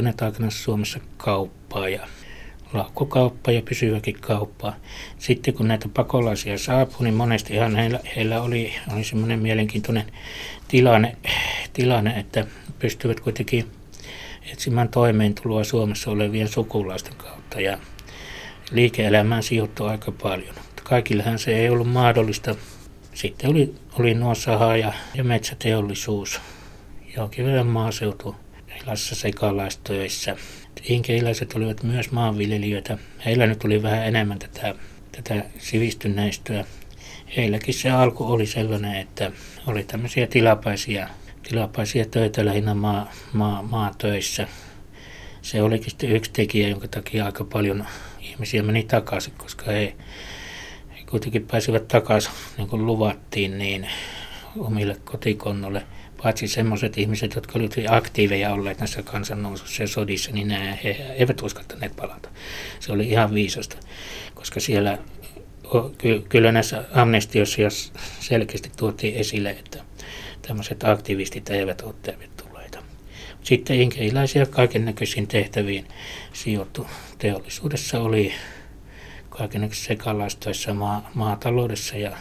ne 0.02 0.14
aikana 0.20 0.50
Suomessa 0.50 1.00
kauppaa 1.16 1.88
ja 1.88 2.08
laukkokauppaa 2.72 3.54
ja 3.54 3.62
pysyväkin 3.62 4.20
kauppaa. 4.20 4.76
Sitten 5.18 5.54
kun 5.54 5.68
näitä 5.68 5.88
pakolaisia 5.94 6.58
saapui, 6.58 7.04
niin 7.04 7.14
monestihan 7.14 7.76
heillä, 7.76 8.00
heillä 8.16 8.42
oli, 8.42 8.72
oli 8.92 9.04
semmoinen 9.04 9.38
mielenkiintoinen 9.38 10.04
tilanne, 10.68 11.16
tilanne, 11.72 12.11
että 12.11 12.46
pystyvät 12.78 13.20
kuitenkin 13.20 13.66
etsimään 14.52 14.88
toimeentuloa 14.88 15.64
Suomessa 15.64 16.11
olevien 16.11 16.48
sukulaisten 16.48 17.14
kautta 17.16 17.61
ja 17.61 17.78
liike-elämään 18.70 19.42
sijoittui 19.42 19.88
aika 19.88 20.12
paljon. 20.12 20.54
Kaikillehan 20.82 21.38
se 21.38 21.56
ei 21.56 21.70
ollut 21.70 21.88
mahdollista. 21.88 22.54
Sitten 23.14 23.50
oli, 23.50 23.74
oli 23.98 24.14
nuo 24.14 24.35
saha- 24.35 24.76
ja, 24.76 24.92
ja 25.14 25.24
metsäteollisuus 25.24 26.40
jonkin 27.16 27.44
verran 27.44 27.66
maaseutu 27.66 28.37
erilaisissa 28.68 29.14
sekalaistöissä. 29.14 30.37
Inkeiläiset 30.88 31.52
olivat 31.52 31.82
myös 31.82 32.10
maanviljelijöitä. 32.10 32.98
Heillä 33.24 33.46
nyt 33.46 33.58
tuli 33.58 33.82
vähän 33.82 34.06
enemmän 34.06 34.38
tätä, 34.38 34.74
tätä 35.12 35.44
sivistyneistöä. 35.58 36.64
Heilläkin 37.36 37.74
se 37.74 37.90
alku 37.90 38.24
oli 38.24 38.46
sellainen, 38.46 38.94
että 38.94 39.32
oli 39.66 39.84
tämmöisiä 39.84 40.26
tilapäisiä 40.26 41.08
tilapäisiä 41.42 42.04
töitä 42.04 42.44
lähinnä 42.44 42.74
maa, 42.74 43.12
maa, 43.32 43.62
maatöissä. 43.62 44.48
Se 45.42 45.62
olikin 45.62 45.90
sitten 45.90 46.12
yksi 46.12 46.30
tekijä, 46.32 46.68
jonka 46.68 46.88
takia 46.88 47.24
aika 47.24 47.44
paljon 47.44 47.84
ihmisiä 48.20 48.62
meni 48.62 48.82
takaisin, 48.82 49.32
koska 49.36 49.70
he, 49.70 49.94
he 50.90 51.04
kuitenkin 51.10 51.46
pääsivät 51.46 51.88
takaisin, 51.88 52.32
niin 52.58 52.68
kuin 52.68 52.86
luvattiin, 52.86 53.58
niin 53.58 53.88
omille 54.58 54.96
kotikonnolle. 55.04 55.82
Paitsi 56.22 56.48
sellaiset 56.48 56.98
ihmiset, 56.98 57.35
jotka 57.35 57.52
olivat 57.58 57.72
aktiiveja 57.88 58.52
olleet 58.52 58.78
näissä 58.78 59.02
kansannousussa 59.02 59.82
ja 59.82 59.88
sodissa, 59.88 60.30
niin 60.30 60.48
nämä 60.48 60.76
he 60.85 60.90
eivät 60.90 61.42
uskaltaneet 61.42 61.96
palata. 61.96 62.28
Se 62.80 62.92
oli 62.92 63.08
ihan 63.08 63.35
viisasta, 63.35 63.76
koska 64.35 64.61
siellä 64.61 64.98
kyllä 66.28 66.52
näissä 66.52 66.85
amnestioissa 66.92 67.62
selkeästi 68.20 68.70
tuotiin 68.76 69.14
esille, 69.14 69.50
että 69.50 69.85
tämmöiset 70.42 70.85
aktivistit 70.85 71.50
eivät 71.50 71.80
ole 71.80 71.94
tervetulleita. 72.02 72.82
Sitten 73.42 73.80
inkeiläisiä 73.80 74.46
kaiken 74.46 74.85
näköisiin 74.85 75.26
tehtäviin 75.26 75.88
sijoittu. 76.32 76.87
Teollisuudessa 77.18 78.00
oli 78.00 78.32
kaikennäköisissä 79.30 79.88
sekalaistoissa 79.88 80.74
maa, 80.74 81.11
maataloudessa 81.14 81.96
ja 81.96 82.16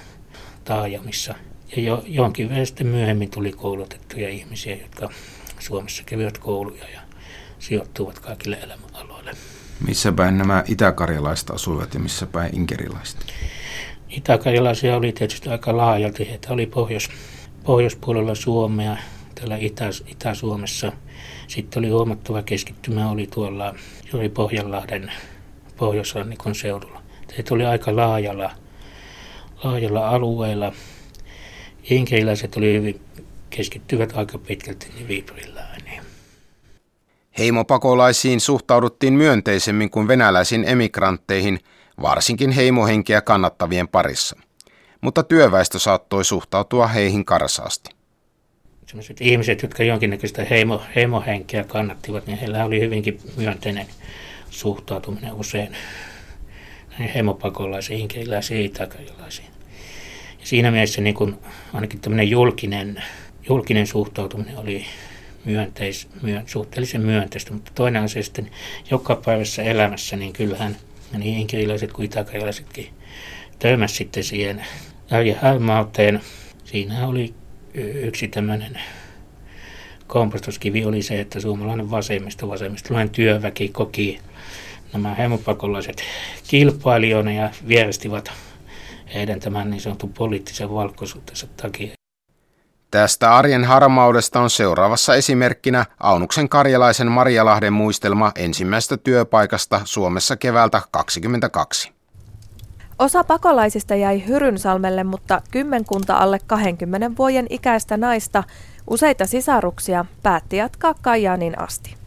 taajamissa. 0.64 1.36
Ja 1.76 1.82
jo, 1.82 2.04
jonkin 2.08 2.50
verran 2.50 2.66
sitten 2.66 2.88
myöhemmin 2.88 3.32
tuli 3.32 3.52
koulutettuja 3.52 4.30
ihmisiä, 4.30 4.76
jotka 4.76 5.10
Suomessa 5.60 6.04
kävivät 6.06 6.38
kouluja 6.38 6.90
ja 6.94 7.02
sijoittuvat 7.60 8.20
kaikille 8.20 8.60
elämänaloille. 8.64 9.32
Missä 9.88 10.12
päin 10.12 10.38
nämä 10.38 10.64
itäkarjalaiset 10.68 11.50
asuivat 11.50 11.94
ja 11.94 12.00
missä 12.00 12.26
päin 12.26 12.56
inkerilaiset? 12.56 13.18
Itäkarjalaisia 14.10 14.96
oli 14.96 15.12
tietysti 15.12 15.50
aika 15.50 15.78
laajalti. 15.78 16.30
Heitä 16.30 16.54
oli 16.54 16.66
pohjois, 16.66 17.10
pohjoispuolella 17.64 18.36
Suomea, 18.36 18.98
täällä 19.36 19.58
Itä, 19.58 19.86
Itä-Suomessa. 20.08 20.92
Sitten 21.48 21.80
oli 21.80 21.90
huomattava 21.90 22.42
keskittymä 22.44 23.12
oli 23.12 23.28
tuolla 23.28 23.76
juuri 24.14 24.30
Pohjanlahden 24.30 25.12
pohjoisrannikon 25.78 26.56
seudulla. 26.56 27.02
Heitä 27.38 27.54
oli 27.54 27.66
aika 27.66 27.96
laajalla, 27.96 28.52
laajalla 29.64 30.10
alueella. 30.10 30.74
Inkeiläiset 31.90 32.56
oli 32.56 32.74
hyvin, 32.74 33.02
keskittyvät 33.50 34.18
aika 34.18 34.38
pitkälti 34.38 34.88
niin 34.96 35.08
Viipurilla 35.08 35.60
ääniin. 35.60 36.02
Heimopakolaisiin 37.38 38.40
suhtauduttiin 38.40 39.14
myönteisemmin 39.14 39.90
kuin 39.90 40.08
venäläisiin 40.08 40.64
emigrantteihin, 40.68 41.60
varsinkin 42.02 42.52
heimohenkeä 42.52 43.22
kannattavien 43.22 43.88
parissa– 43.88 44.36
mutta 45.02 45.24
työväestö 45.24 45.80
saattoi 45.80 46.26
suhtautua 46.26 46.88
heihin 46.88 47.26
karsaasti. 47.26 47.90
Sellaiset 48.86 49.22
ihmiset, 49.22 49.62
jotka 49.62 49.84
jonkinnäköistä 49.84 50.46
heimo, 50.50 50.82
heimohenkeä 50.96 51.64
kannattivat, 51.64 52.28
niin 52.28 52.38
heillä 52.38 52.66
oli 52.66 52.80
hyvinkin 52.80 53.20
myönteinen 53.38 53.88
suhtautuminen 54.50 55.34
usein 55.34 55.78
heimopakolaisiin, 57.14 58.00
inkeiläisiin. 58.00 58.72
Ja 58.80 58.88
siinä 60.44 60.72
mielessä 60.72 61.02
niin 61.02 61.16
kun, 61.16 61.40
ainakin 61.74 62.02
tämmöinen 62.02 62.30
julkinen, 62.30 63.04
julkinen 63.50 63.88
suhtautuminen 63.88 64.58
oli 64.58 64.86
myönteis, 65.46 66.08
myön, 66.22 66.44
suhteellisen 66.46 67.02
myönteistä, 67.02 67.54
mutta 67.54 67.72
toinen 67.76 68.04
asia 68.04 68.24
sitten 68.24 68.50
päivässä 69.26 69.64
elämässä, 69.64 70.16
niin 70.16 70.34
kyllähän 70.34 70.78
niin 71.18 71.38
inkeiläiset 71.38 71.94
kuin 71.94 72.06
itäkarjalaisetkin 72.06 72.90
törmäsi 73.60 73.96
sitten 73.96 74.24
siihen 74.24 74.66
Harmauteen. 75.42 76.22
Siinä 76.64 77.08
oli 77.08 77.34
yksi 77.94 78.28
tämmöinen 78.28 78.80
kompostuskivi 80.08 80.86
oli 80.86 81.02
se, 81.02 81.20
että 81.20 81.40
suomalainen 81.40 81.92
vasemmisto, 81.92 82.48
vasemmistolainen 82.48 83.10
työväki 83.10 83.70
koki 83.70 84.20
nämä 84.94 85.14
hemopakolaiset 85.14 86.04
kilpailijoina 86.48 87.32
ja 87.32 87.50
vierestivat 87.68 88.32
heidän 89.14 89.40
tämän 89.40 89.70
niin 89.70 89.82
sanotun 89.82 90.14
poliittisen 90.14 90.74
valkoisuutensa 90.74 91.48
takia. 91.62 91.94
Tästä 92.92 93.36
arjen 93.36 93.66
harmaudesta 93.66 94.40
on 94.40 94.50
seuraavassa 94.50 95.16
esimerkkinä 95.16 95.86
Aunuksen 96.00 96.50
karjalaisen 96.50 97.12
Marjalahden 97.12 97.74
muistelma 97.74 98.32
ensimmäisestä 98.36 98.98
työpaikasta 98.98 99.82
Suomessa 99.84 100.36
keväältä 100.36 100.82
22. 100.92 101.92
Osa 103.00 103.24
pakolaisista 103.24 103.96
jäi 103.96 104.28
Hyrynsalmelle, 104.28 105.04
mutta 105.04 105.42
kymmenkunta 105.52 106.18
alle 106.18 106.40
20 106.48 107.12
vuoden 107.18 107.46
ikäistä 107.50 107.98
naista, 107.98 108.44
useita 108.88 109.26
sisaruksia, 109.26 110.06
päätti 110.24 110.58
jatkaa 110.58 110.94
Kajaanin 111.02 111.60
asti. 111.60 112.01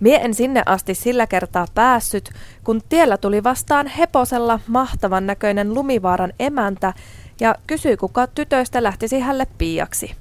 Mie 0.00 0.16
en 0.16 0.34
sinne 0.34 0.62
asti 0.66 0.94
sillä 0.94 1.26
kertaa 1.26 1.66
päässyt, 1.74 2.30
kun 2.64 2.80
tiellä 2.88 3.16
tuli 3.16 3.44
vastaan 3.44 3.86
heposella 3.86 4.60
mahtavan 4.66 5.26
näköinen 5.26 5.74
lumivaaran 5.74 6.32
emäntä 6.38 6.92
ja 7.40 7.54
kysyi, 7.66 7.96
kuka 7.96 8.26
tytöistä 8.26 8.82
lähtisi 8.82 9.20
hälle 9.20 9.46
piiaksi. 9.58 10.14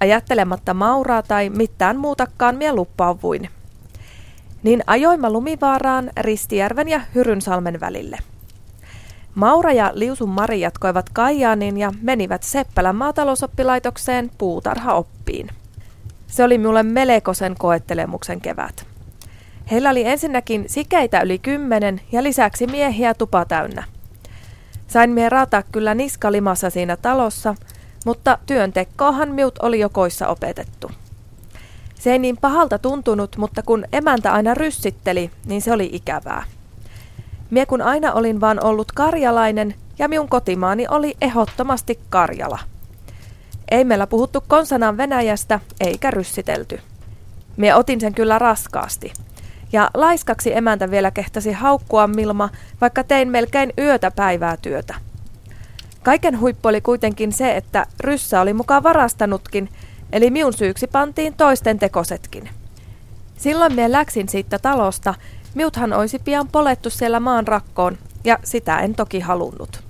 Ajattelematta 0.00 0.74
mauraa 0.74 1.22
tai 1.22 1.50
mitään 1.50 1.96
muutakaan 1.96 2.56
mie 2.56 2.72
luppauvuin. 2.72 3.48
Niin 4.62 4.82
ajoimme 4.86 5.30
lumivaaraan 5.30 6.10
Ristijärven 6.20 6.88
ja 6.88 7.00
Hyrynsalmen 7.14 7.80
välille– 7.80 8.18
Maura 9.34 9.72
ja 9.72 9.90
Liusun 9.94 10.28
Mari 10.28 10.60
jatkoivat 10.60 11.10
Kaijaanin 11.12 11.78
ja 11.78 11.92
menivät 12.02 12.42
Seppälän 12.42 12.96
maatalousoppilaitokseen 12.96 14.30
puutarhaoppiin. 14.38 15.48
Se 16.32 16.44
oli 16.44 16.58
minulle 16.58 16.82
melekosen 16.82 17.54
koettelemuksen 17.58 18.40
kevät. 18.40 18.86
Heillä 19.70 19.90
oli 19.90 20.04
ensinnäkin 20.04 20.64
sikeitä 20.66 21.20
yli 21.20 21.38
kymmenen 21.38 22.00
ja 22.12 22.22
lisäksi 22.22 22.66
miehiä 22.66 23.14
tupa 23.14 23.44
täynnä. 23.44 23.84
Sain 24.86 25.10
mie 25.10 25.28
raataa 25.28 25.62
kyllä 25.62 25.94
niskalimassa 25.94 26.70
siinä 26.70 26.96
talossa, 26.96 27.54
mutta 28.06 28.38
työntekoahan 28.46 29.28
miut 29.28 29.58
oli 29.58 29.80
jo 29.80 29.88
koissa 29.88 30.28
opetettu. 30.28 30.90
Se 31.94 32.12
ei 32.12 32.18
niin 32.18 32.36
pahalta 32.36 32.78
tuntunut, 32.78 33.36
mutta 33.36 33.62
kun 33.62 33.84
emäntä 33.92 34.32
aina 34.32 34.54
ryssitteli, 34.54 35.30
niin 35.46 35.62
se 35.62 35.72
oli 35.72 35.90
ikävää. 35.92 36.44
Mie 37.50 37.66
kun 37.66 37.82
aina 37.82 38.12
olin 38.12 38.40
vaan 38.40 38.64
ollut 38.64 38.92
karjalainen 38.92 39.74
ja 39.98 40.08
minun 40.08 40.28
kotimaani 40.28 40.86
oli 40.88 41.14
ehdottomasti 41.20 41.98
Karjala. 42.10 42.71
Ei 43.72 43.84
meillä 43.84 44.06
puhuttu 44.06 44.44
konsanaan 44.48 44.96
Venäjästä 44.96 45.60
eikä 45.80 46.10
ryssitelty. 46.10 46.80
Mie 47.56 47.74
otin 47.74 48.00
sen 48.00 48.14
kyllä 48.14 48.38
raskaasti. 48.38 49.12
Ja 49.72 49.90
laiskaksi 49.94 50.56
emäntä 50.56 50.90
vielä 50.90 51.10
kehtasi 51.10 51.52
haukkua 51.52 52.06
Milma, 52.06 52.48
vaikka 52.80 53.04
tein 53.04 53.28
melkein 53.28 53.72
yötä 53.78 54.10
päivää 54.10 54.56
työtä. 54.56 54.94
Kaiken 56.02 56.40
huippu 56.40 56.68
oli 56.68 56.80
kuitenkin 56.80 57.32
se, 57.32 57.56
että 57.56 57.86
ryssä 58.00 58.40
oli 58.40 58.52
mukaan 58.52 58.82
varastanutkin, 58.82 59.68
eli 60.12 60.30
miun 60.30 60.52
syyksi 60.52 60.86
pantiin 60.86 61.34
toisten 61.34 61.78
tekosetkin. 61.78 62.48
Silloin 63.36 63.74
mie 63.74 63.92
läksin 63.92 64.28
siitä 64.28 64.58
talosta 64.58 65.14
Miuthan 65.54 65.92
olisi 65.92 66.18
pian 66.18 66.48
polettu 66.48 66.90
siellä 66.90 67.20
maan 67.20 67.48
rakkoon, 67.48 67.98
ja 68.24 68.38
sitä 68.44 68.78
en 68.78 68.94
toki 68.94 69.20
halunnut. 69.20 69.82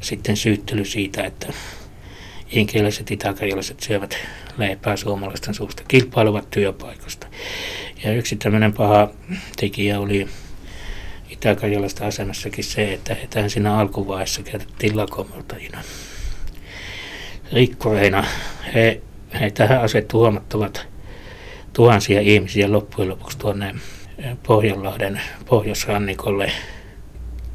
Sitten 0.00 0.36
syyttely 0.36 0.84
siitä, 0.84 1.24
että 1.24 1.52
inkeiläiset 2.54 3.10
itäkarjalaiset 3.10 3.80
syövät 3.80 4.16
leipää 4.58 4.96
suomalaisten 4.96 5.54
suusta, 5.54 5.82
kilpailuvat 5.88 6.50
työpaikoista. 6.50 7.26
Ja 8.04 8.12
yksi 8.12 8.36
tämmöinen 8.36 8.72
paha 8.72 9.08
tekijä 9.56 10.00
oli 10.00 10.28
itäkarjalaisten 11.30 12.06
asemassakin 12.06 12.64
se, 12.64 12.92
että 12.92 13.14
heitä 13.14 13.48
siinä 13.48 13.78
alkuvaiheessa 13.78 14.42
käytettiin 14.42 14.96
lakomurtajina. 14.96 15.78
Rikkoreina 17.52 18.24
he, 18.74 19.00
he 19.40 19.50
tähän 19.50 19.80
asettu 19.80 20.18
huomattavat 20.18 20.86
tuhansia 21.72 22.20
ihmisiä 22.20 22.72
loppujen 22.72 23.10
lopuksi 23.10 23.38
tuonne 23.38 23.74
Pohjanlahden 24.46 25.20
pohjoisrannikolle, 25.46 26.52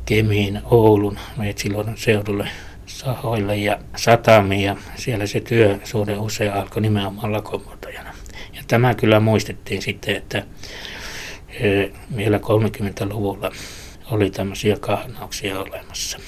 Kemiin, 0.06 0.62
Oulun, 0.64 1.20
Metsilon 1.38 1.94
seudulle, 1.96 2.48
sahoille 3.00 3.56
ja 3.58 3.80
satamiin 3.96 4.64
ja 4.64 4.76
siellä 4.96 5.28
se 5.28 5.40
työsuhde 5.40 6.18
usein 6.18 6.54
alkoi 6.54 6.82
nimenomaan 6.82 7.32
lakomuotajana. 7.32 8.14
Ja 8.54 8.64
tämä 8.68 8.94
kyllä 8.94 9.20
muistettiin 9.20 9.82
sitten, 9.82 10.16
että 10.16 10.44
vielä 12.16 12.38
30-luvulla 12.38 13.52
oli 14.12 14.30
tämmöisiä 14.30 14.78
kahnauksia 14.80 15.60
olemassa. 15.60 16.20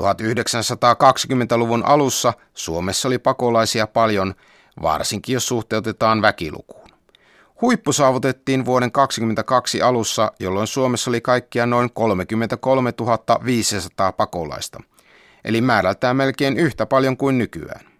1920-luvun 0.00 1.84
alussa 1.86 2.32
Suomessa 2.54 3.08
oli 3.08 3.18
pakolaisia 3.18 3.86
paljon, 3.86 4.34
varsinkin 4.82 5.32
jos 5.32 5.48
suhteutetaan 5.48 6.22
väkilukuun. 6.22 6.90
Huippu 7.60 7.92
saavutettiin 7.92 8.64
vuoden 8.64 8.92
2022 8.92 9.82
alussa, 9.82 10.32
jolloin 10.40 10.66
Suomessa 10.66 11.10
oli 11.10 11.20
kaikkia 11.20 11.66
noin 11.66 11.90
33 11.92 12.92
500 13.44 14.12
pakolaista, 14.12 14.80
eli 15.44 15.60
määrältään 15.60 16.16
melkein 16.16 16.56
yhtä 16.56 16.86
paljon 16.86 17.16
kuin 17.16 17.38
nykyään. 17.38 17.92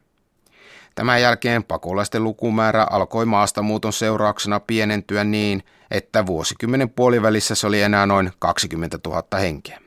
Tämän 0.94 1.22
jälkeen 1.22 1.64
pakolaisten 1.64 2.24
lukumäärä 2.24 2.87
alkoi 2.90 3.26
maastamuuton 3.26 3.92
seurauksena 3.92 4.61
pienentyä 4.61 5.24
niin, 5.24 5.62
että 5.90 6.26
vuosikymmenen 6.26 6.90
puolivälissä 6.90 7.55
se 7.55 7.66
oli 7.66 7.83
enää 7.83 8.07
noin 8.07 8.33
20 8.38 8.98
000 9.07 9.38
henkeä. 9.40 9.81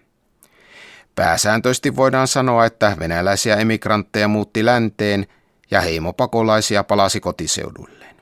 Pääsääntöisesti 1.16 1.96
voidaan 1.96 2.28
sanoa, 2.28 2.66
että 2.66 2.96
venäläisiä 3.00 3.56
emigrantteja 3.56 4.28
muutti 4.28 4.66
länteen 4.66 5.28
ja 5.72 5.82
heimopakolaisia 5.82 6.84
palasi 6.84 7.20
kotiseuduilleen. 7.20 8.16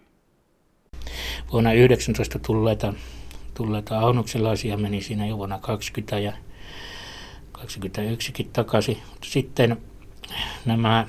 Vuonna 1.51 1.73
19 1.73 2.39
tulleita, 2.39 2.93
tulleita 3.53 3.99
aunokselaisia 3.99 4.77
meni 4.77 5.01
siinä 5.01 5.25
jo 5.25 5.37
vuonna 5.37 5.59
20 5.59 6.19
ja 6.19 6.33
21kin 7.63 8.47
takaisin. 8.53 8.97
Mutta 9.09 9.27
sitten 9.27 9.77
nämä 10.65 11.07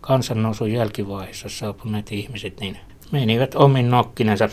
kansannousun 0.00 0.72
jälkivaiheessa 0.72 1.48
saapuneet 1.48 2.12
ihmiset 2.12 2.60
niin 2.60 2.78
menivät 3.10 3.54
omin 3.54 3.90
nokkinensa 3.90 4.48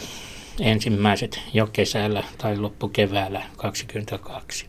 ensimmäiset 0.59 1.39
jo 1.53 1.67
kesällä 1.67 2.23
tai 2.37 2.57
loppukeväällä 2.57 3.43
22. 3.57 4.65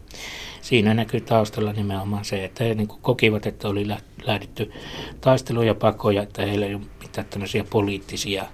Siinä 0.60 0.94
näkyy 0.94 1.20
taustalla 1.20 1.72
nimenomaan 1.72 2.24
se, 2.24 2.44
että 2.44 2.64
he 2.64 2.74
niin 2.74 2.88
kokivat, 2.88 3.46
että 3.46 3.68
oli 3.68 3.88
lähdetty 4.24 4.72
taisteluja 5.20 5.74
pakoja, 5.74 6.22
että 6.22 6.42
heillä 6.42 6.66
ei 6.66 6.74
ole 6.74 6.82
mitään 7.02 7.26
tämmöisiä 7.26 7.64
poliittisia, 7.64 8.44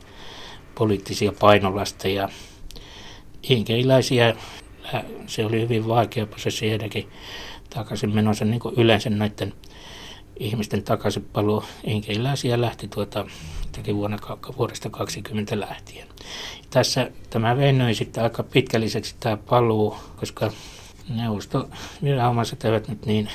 poliittisia 0.75 1.33
painolasteja. 1.41 2.29
Inkeiläisiä, 3.43 4.37
se 5.27 5.45
oli 5.45 5.61
hyvin 5.61 5.89
vaikea 5.89 6.27
prosessi 6.27 6.71
heidänkin 6.71 7.09
takaisin 7.71 8.15
menossa 8.15 8.45
niin 8.45 8.61
yleensä 8.77 9.11
näiden 9.11 9.55
ihmisten 10.41 10.83
takaisinpaluu 10.83 11.65
Inkeiläisiä 11.85 12.61
lähti 12.61 12.89
tuota, 12.89 13.27
vuonna, 13.95 14.19
vuodesta 14.59 14.91
20 14.91 15.61
lähtien. 15.61 16.07
Tässä 16.71 17.11
tämä 17.31 17.57
venyi 17.57 17.95
sitten 17.95 18.25
aika 18.25 18.43
pitkälliseksi 18.43 19.15
tämä 19.21 19.37
paluu, 19.37 19.97
koska 20.17 20.51
neuvostoviranomaiset 21.09 22.65
eivät 22.65 22.89
nyt 22.89 23.07
niin 23.07 23.29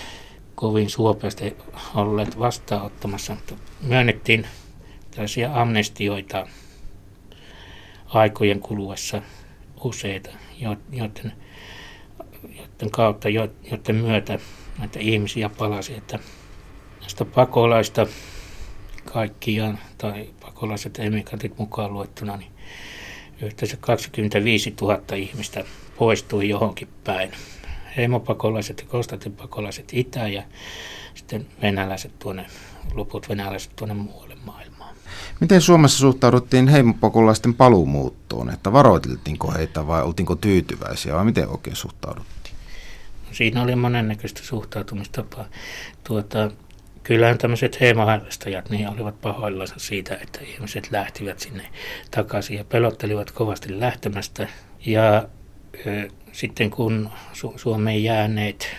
kovin 0.56 0.90
suopeasti 0.90 1.58
olleet 1.96 2.40
vastaanottamassa. 2.40 3.38
Myönnettiin 3.82 4.48
tällaisia 5.12 5.62
amnestioita 5.62 6.48
aikojen 8.08 8.60
kuluessa 8.60 9.22
useita, 9.84 10.30
joiden, 10.92 11.34
joiden 12.44 12.92
kautta, 12.92 13.30
joiden 13.30 13.96
myötä 13.96 14.40
näitä 14.80 15.00
ihmisiä 15.00 15.50
palasi, 15.50 15.94
että 15.94 16.20
näistä 17.02 17.26
pakolaista 17.26 18.08
kaikkiaan, 19.06 19.80
tai 19.98 20.30
pakolaiset 20.42 21.00
emigrantit 21.00 21.58
mukaan 21.58 21.94
luettuna, 21.94 22.38
niin 22.38 22.52
yhteensä 23.42 23.78
25 23.78 24.74
000 24.82 25.16
ihmistä 25.16 25.64
poistui 25.98 26.50
johonkin 26.50 26.88
päin 27.04 27.32
heimopakolaiset 27.98 28.80
ja 28.80 28.86
Konstantin 28.88 29.36
pakolaiset 29.36 29.90
itä 29.94 30.28
ja 30.28 30.44
sitten 31.16 31.48
venäläiset 31.62 32.20
tuonne, 32.20 32.46
loput 32.94 33.30
venäläiset 33.30 33.76
tuonne 33.76 33.94
muualle. 33.94 34.31
Miten 35.42 35.62
Suomessa 35.62 36.00
suhtauduttiin 36.00 36.68
heimopakolaisten 36.68 37.54
paluumuuttoon? 37.54 38.50
Että 38.50 38.74
varoiteltiinko 38.74 39.52
heitä 39.52 39.88
vai 39.88 40.04
oltiinko 40.04 40.36
tyytyväisiä 40.36 41.16
vai 41.16 41.26
miten 41.26 41.48
oikein 41.48 41.76
suhtauduttiin? 41.76 42.56
Siinä 43.32 43.62
oli 43.62 43.76
monennäköistä 43.76 44.42
suhtautumistapaa. 44.44 45.46
Tuota, 46.04 46.52
kyllähän 47.04 47.38
tämmöiset 47.38 47.80
heimoharrastajat 47.80 48.70
niin 48.70 48.90
olivat 48.90 49.22
pahoillansa 49.22 49.76
siitä, 49.78 50.16
että 50.16 50.40
ihmiset 50.42 50.92
lähtivät 50.92 51.40
sinne 51.40 51.64
takaisin 52.12 52.58
ja 52.58 52.64
pelottelivat 52.64 53.32
kovasti 53.32 53.80
lähtemästä. 53.80 54.48
Ja 54.86 55.28
sitten 56.32 56.70
kun 56.70 57.10
Su- 57.34 57.58
Suomeen 57.58 58.04
jääneet 58.04 58.76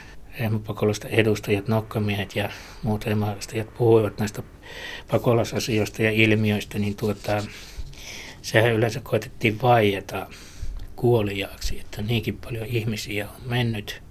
pakolaisten 0.67 1.11
edustajat, 1.11 1.69
nokkamiehet 1.69 2.37
ja 2.37 2.49
muut 2.83 3.07
heimahallista 3.07 3.53
puhuivat 3.79 4.19
näistä 4.19 4.43
pakolaisasioista 5.11 6.03
ja 6.03 6.11
ilmiöistä, 6.11 6.79
niin 6.79 6.97
tuota, 6.97 7.45
sehän 8.43 8.73
yleensä 8.73 9.01
koetettiin 9.01 9.63
vaieta 9.63 10.27
kuoliaaksi, 10.97 11.81
että 11.81 12.03
niinkin 12.03 12.39
paljon 12.39 12.67
ihmisiä 12.67 13.29
on 13.29 13.49
mennyt. 13.49 14.03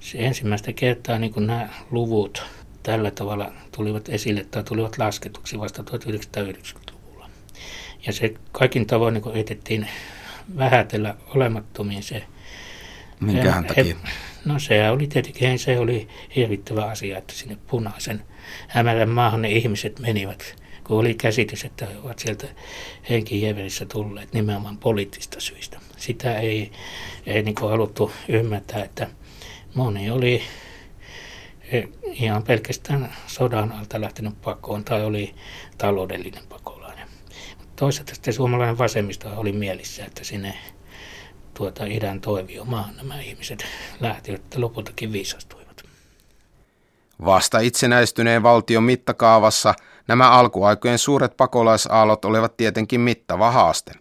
Se 0.00 0.18
ensimmäistä 0.18 0.72
kertaa 0.72 1.18
niin 1.18 1.32
kun 1.32 1.46
nämä 1.46 1.68
luvut 1.90 2.42
tällä 2.82 3.10
tavalla 3.10 3.52
tulivat 3.76 4.08
esille 4.08 4.44
tai 4.50 4.64
tulivat 4.64 4.98
lasketuksi 4.98 5.58
vasta 5.58 5.82
1990-luvulla. 5.82 7.30
Ja 8.06 8.12
se 8.12 8.34
kaikin 8.52 8.86
tavoin 8.86 9.14
niin 9.14 9.36
etettiin 9.36 9.88
vähätellä 10.56 11.14
olemattomiin 11.34 12.02
se. 12.02 12.22
Minkähän 13.20 13.64
takia? 13.64 13.96
No 14.44 14.58
se 14.58 14.90
oli 14.90 15.06
tietenkin 15.06 15.58
se 15.58 15.78
oli 15.78 16.08
hirvittävä 16.36 16.84
asia, 16.84 17.18
että 17.18 17.34
sinne 17.34 17.58
punaisen 17.66 18.22
hämärän 18.68 19.08
maahan 19.08 19.42
ne 19.42 19.50
ihmiset 19.50 19.98
menivät, 19.98 20.56
kun 20.84 20.98
oli 20.98 21.14
käsitys, 21.14 21.64
että 21.64 21.86
he 21.86 21.98
ovat 21.98 22.18
sieltä 22.18 22.46
henkijeverissä 23.10 23.86
tulleet 23.86 24.32
nimenomaan 24.32 24.78
poliittista 24.78 25.40
syistä. 25.40 25.80
Sitä 25.96 26.38
ei, 26.38 26.72
ei 27.26 27.42
niin 27.42 27.56
haluttu 27.60 28.12
ymmärtää, 28.28 28.84
että 28.84 29.08
moni 29.74 30.10
oli 30.10 30.42
e, 31.72 31.82
ihan 32.12 32.42
pelkästään 32.42 33.12
sodan 33.26 33.72
alta 33.72 34.00
lähtenyt 34.00 34.40
pakoon 34.42 34.84
tai 34.84 35.04
oli 35.04 35.34
taloudellinen 35.78 36.42
pakolainen 36.48 36.80
toisaalta 37.80 38.14
sitten 38.14 38.34
suomalainen 38.34 38.78
vasemmisto 38.78 39.28
oli 39.36 39.52
mielissä, 39.52 40.04
että 40.04 40.24
sinne 40.24 40.54
tuota 41.54 41.84
idän 41.84 42.20
toiviomaan 42.20 42.96
nämä 42.96 43.20
ihmiset 43.20 43.66
lähtivät, 44.00 44.40
että 44.40 44.60
lopultakin 44.60 45.12
viisastuivat. 45.12 45.59
Vasta 47.24 47.58
itsenäistyneen 47.58 48.42
valtion 48.42 48.82
mittakaavassa 48.82 49.74
nämä 50.08 50.30
alkuaikojen 50.30 50.98
suuret 50.98 51.36
pakolaisaallot 51.36 52.24
olivat 52.24 52.56
tietenkin 52.56 53.00
mittava 53.00 53.50
haaste, 53.50 53.92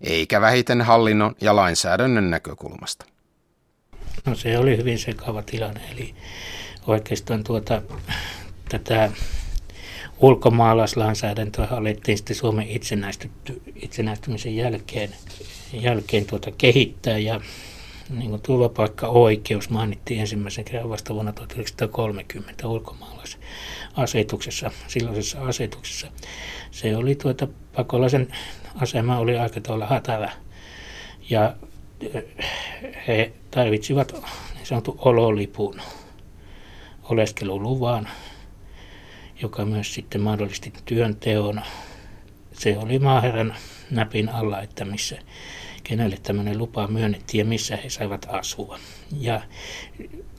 eikä 0.00 0.40
vähiten 0.40 0.82
hallinnon 0.82 1.34
ja 1.40 1.56
lainsäädännön 1.56 2.30
näkökulmasta. 2.30 3.06
No 4.24 4.34
se 4.34 4.58
oli 4.58 4.76
hyvin 4.76 4.98
sekava 4.98 5.42
tilanne, 5.42 5.80
eli 5.92 6.14
oikeastaan 6.86 7.44
tuota, 7.44 7.82
tätä 8.68 9.10
ulkomaalaislainsäädäntöä 10.18 11.68
alettiin 11.70 12.18
sitten 12.18 12.36
Suomen 12.36 12.66
itsenäistymisen 13.76 14.56
jälkeen, 14.56 15.10
jälkeen 15.72 16.24
tuota 16.26 16.50
kehittää 16.58 17.18
ja 17.18 17.40
niin 18.10 18.30
kuin 18.30 18.42
turvapaikka-oikeus 18.42 19.70
mainittiin 19.70 20.20
ensimmäisen 20.20 20.64
kerran 20.64 20.90
vasta 20.90 21.14
vuonna 21.14 21.32
1930 21.32 22.68
ulkomaalaisasetuksessa, 22.68 24.70
silloisessa 24.88 25.40
asetuksessa. 25.40 26.06
Se 26.70 26.96
oli 26.96 27.14
tuota, 27.14 27.48
pakolaisen 27.76 28.28
asema 28.74 29.18
oli 29.18 29.38
aika 29.38 29.60
tavalla 29.60 29.86
hätävä 29.86 30.32
ja 31.30 31.56
eh, 32.14 32.24
he 33.06 33.32
tarvitsivat 33.50 34.12
niin 34.54 34.66
sanotun 34.66 34.98
ololipun 34.98 35.80
oleskeluluvan 37.02 38.08
joka 39.42 39.64
myös 39.64 39.94
sitten 39.94 40.20
mahdollisti 40.20 40.72
työnteon. 40.84 41.60
Se 42.52 42.78
oli 42.78 42.98
maaherran 42.98 43.54
näpin 43.90 44.28
alla, 44.28 44.62
että 44.62 44.84
missä 44.84 45.18
kenelle 45.88 46.18
tämmöinen 46.22 46.58
lupa 46.58 46.86
myönnettiin 46.86 47.38
ja 47.38 47.44
missä 47.44 47.76
he 47.76 47.90
saivat 47.90 48.26
asua. 48.28 48.78
Ja 49.20 49.40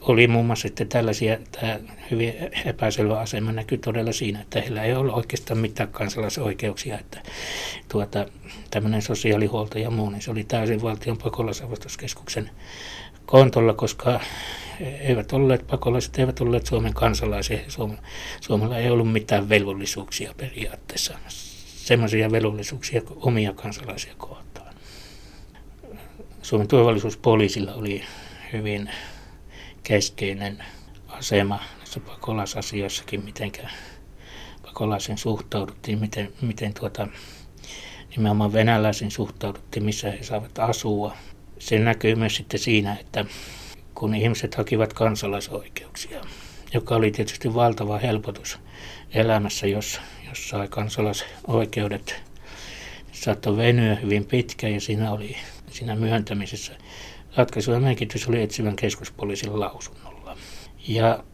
oli 0.00 0.26
muun 0.28 0.46
muassa 0.46 0.62
sitten 0.62 0.88
tällaisia, 0.88 1.38
tämä 1.60 1.78
hyvin 2.10 2.34
epäselvä 2.64 3.20
asema 3.20 3.52
näkyy 3.52 3.78
todella 3.78 4.12
siinä, 4.12 4.40
että 4.40 4.60
heillä 4.60 4.82
ei 4.82 4.94
ole 4.94 5.12
oikeastaan 5.12 5.58
mitään 5.58 5.88
kansalaisoikeuksia, 5.88 6.98
että 6.98 7.22
tuota, 7.88 8.26
tämmöinen 8.70 9.02
sosiaalihuolto 9.02 9.78
ja 9.78 9.90
muu, 9.90 10.10
niin 10.10 10.22
se 10.22 10.30
oli 10.30 10.44
täysin 10.44 10.82
valtion 10.82 11.18
pakolaisavustuskeskuksen 11.18 12.50
kontolla, 13.26 13.72
koska 13.72 14.20
eivät 14.80 15.32
olleet 15.32 15.66
pakolaiset, 15.66 16.18
eivät 16.18 16.40
olleet 16.40 16.66
Suomen 16.66 16.94
kansalaisia. 16.94 17.58
Suom, 17.68 17.96
Suomella 18.40 18.78
ei 18.78 18.90
ollut 18.90 19.12
mitään 19.12 19.48
velvollisuuksia 19.48 20.34
periaatteessa, 20.36 21.18
semmoisia 21.66 22.30
velvollisuuksia 22.30 23.02
omia 23.16 23.52
kansalaisia 23.52 24.14
kohtaan. 24.18 24.49
Suomen 26.50 26.68
turvallisuuspoliisilla 26.68 27.74
oli 27.74 28.02
hyvin 28.52 28.90
keskeinen 29.82 30.64
asema 31.08 31.60
näissä 31.78 32.00
pakolaisasioissakin, 32.00 33.24
miten 33.24 33.52
pakolaisen 34.62 35.18
suhtauduttiin, 35.18 35.98
miten, 35.98 36.32
miten 36.40 36.74
tuota, 36.74 37.08
nimenomaan 38.10 38.52
venäläisiin 38.52 39.10
suhtauduttiin, 39.10 39.84
missä 39.84 40.10
he 40.10 40.22
saavat 40.22 40.58
asua. 40.58 41.16
Se 41.58 41.78
näkyy 41.78 42.14
myös 42.14 42.36
sitten 42.36 42.60
siinä, 42.60 42.96
että 43.00 43.24
kun 43.94 44.14
ihmiset 44.14 44.54
hakivat 44.54 44.92
kansalaisoikeuksia, 44.92 46.20
joka 46.74 46.94
oli 46.94 47.10
tietysti 47.10 47.54
valtava 47.54 47.98
helpotus 47.98 48.58
elämässä, 49.14 49.66
jos, 49.66 50.00
jos 50.28 50.48
sai 50.48 50.68
kansalaisoikeudet, 50.68 52.22
saattoi 53.12 53.56
venyä 53.56 53.94
hyvin 53.94 54.24
pitkään 54.24 54.72
ja 54.72 54.80
siinä 54.80 55.12
oli 55.12 55.36
siinä 55.70 55.96
myöntämisessä 55.96 56.72
ratkaisuva 57.36 57.80
merkitys 57.80 58.28
oli 58.28 58.42
etsivän 58.42 58.76
keskuspoliisin 58.76 59.60
lausunnolla. 59.60 60.36
Ja 60.88 61.24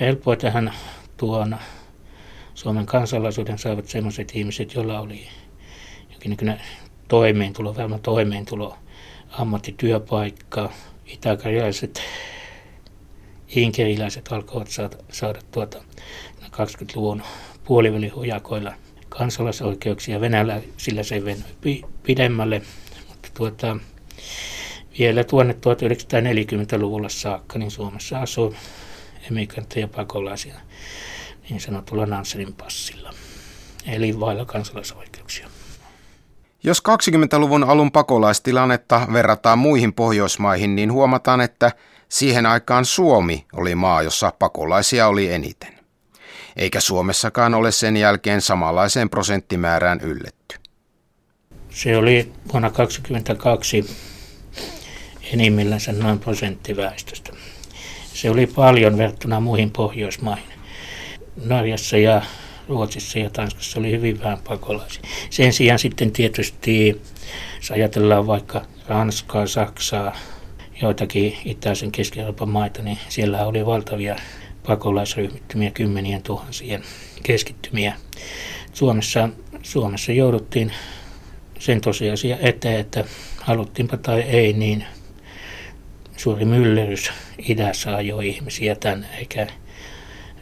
helppoa 0.00 0.36
tähän 0.36 0.72
tuon 1.16 1.56
Suomen 2.54 2.86
kansalaisuuden 2.86 3.58
saavat 3.58 3.88
sellaiset 3.88 4.32
ihmiset, 4.34 4.74
joilla 4.74 5.00
oli 5.00 5.28
jonkinlainen 6.10 6.66
toimeentulo, 7.08 7.76
varmaan 7.76 8.00
toimeentulo, 8.00 8.78
ammattityöpaikka, 9.30 10.72
itäkarjalaiset, 11.06 12.02
inkeriläiset 13.48 14.32
alkoivat 14.32 14.68
saada, 14.68 14.96
saada 15.10 15.40
tuota 15.50 15.82
20-luvun 16.42 17.22
puolivälin 17.64 18.14
hujakoilla 18.14 18.74
kansalaisoikeuksia. 19.08 20.20
Venäjällä 20.20 20.60
sillä 20.76 21.02
se 21.02 21.24
venyi 21.24 21.82
pidemmälle, 22.02 22.62
tuota, 23.50 23.76
vielä 24.98 25.24
tuonne 25.24 25.52
1940-luvulla 25.52 27.08
saakka 27.08 27.58
niin 27.58 27.70
Suomessa 27.70 28.20
asui 28.20 28.54
emigranteja 29.30 29.88
pakolaisia 29.88 30.54
niin 31.50 31.60
sanotulla 31.60 32.06
Nansenin 32.06 32.52
passilla, 32.52 33.10
eli 33.86 34.20
vailla 34.20 34.44
kansalaisoikeuksia. 34.44 35.48
Jos 36.64 36.82
20-luvun 36.88 37.64
alun 37.64 37.92
pakolaistilannetta 37.92 39.06
verrataan 39.12 39.58
muihin 39.58 39.92
Pohjoismaihin, 39.92 40.76
niin 40.76 40.92
huomataan, 40.92 41.40
että 41.40 41.72
siihen 42.08 42.46
aikaan 42.46 42.84
Suomi 42.84 43.46
oli 43.52 43.74
maa, 43.74 44.02
jossa 44.02 44.32
pakolaisia 44.38 45.06
oli 45.06 45.32
eniten. 45.32 45.78
Eikä 46.56 46.80
Suomessakaan 46.80 47.54
ole 47.54 47.72
sen 47.72 47.96
jälkeen 47.96 48.40
samanlaiseen 48.40 49.10
prosenttimäärään 49.10 50.00
ylletty. 50.00 50.61
Se 51.74 51.96
oli 51.96 52.32
vuonna 52.52 52.70
2022 52.70 53.84
enimmillänsä 55.32 55.92
noin 55.92 56.18
prosentti 56.18 56.76
väestöstä. 56.76 57.32
Se 58.14 58.30
oli 58.30 58.46
paljon 58.46 58.98
verrattuna 58.98 59.40
muihin 59.40 59.70
Pohjoismaihin. 59.70 60.52
Norjassa 61.44 61.96
ja 61.96 62.22
Ruotsissa 62.68 63.18
ja 63.18 63.30
Tanskassa 63.30 63.80
oli 63.80 63.90
hyvin 63.90 64.20
vähän 64.20 64.38
pakolaisia. 64.48 65.02
Sen 65.30 65.52
sijaan 65.52 65.78
sitten 65.78 66.12
tietysti, 66.12 67.00
jos 67.56 67.70
ajatellaan 67.70 68.26
vaikka 68.26 68.64
Ranskaa, 68.88 69.46
Saksaa, 69.46 70.16
joitakin 70.82 71.38
itäisen 71.44 71.92
Keski-Euroopan 71.92 72.48
maita, 72.48 72.82
niin 72.82 72.98
siellä 73.08 73.46
oli 73.46 73.66
valtavia 73.66 74.16
pakolaisryhmittymiä, 74.66 75.70
kymmenien 75.70 76.22
tuhansien 76.22 76.82
keskittymiä. 77.22 77.94
Suomessa, 78.72 79.28
Suomessa 79.62 80.12
jouduttiin 80.12 80.72
sen 81.62 81.80
tosiasia 81.80 82.36
eteen, 82.40 82.80
että 82.80 83.04
haluttiinpa 83.40 83.96
tai 83.96 84.20
ei, 84.20 84.52
niin 84.52 84.84
suuri 86.16 86.44
myllerys 86.44 87.10
idässä 87.48 87.96
ajoi 87.96 88.28
ihmisiä 88.28 88.74
tänne, 88.74 89.06
eikä, 89.18 89.46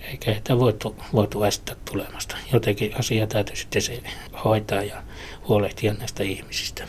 eikä 0.03 0.31
heitä 0.31 0.59
voitu, 0.59 0.97
voitu 1.13 1.45
estää 1.45 1.77
tulemasta. 1.85 2.37
Jotenkin 2.53 2.99
asia 2.99 3.27
täytyy 3.27 3.57
sitten 3.57 3.83
se 3.83 4.03
hoitaa 4.45 4.83
ja 4.83 5.03
huolehtia 5.49 5.95
näistä 5.95 6.23
ihmisistä. 6.23 6.85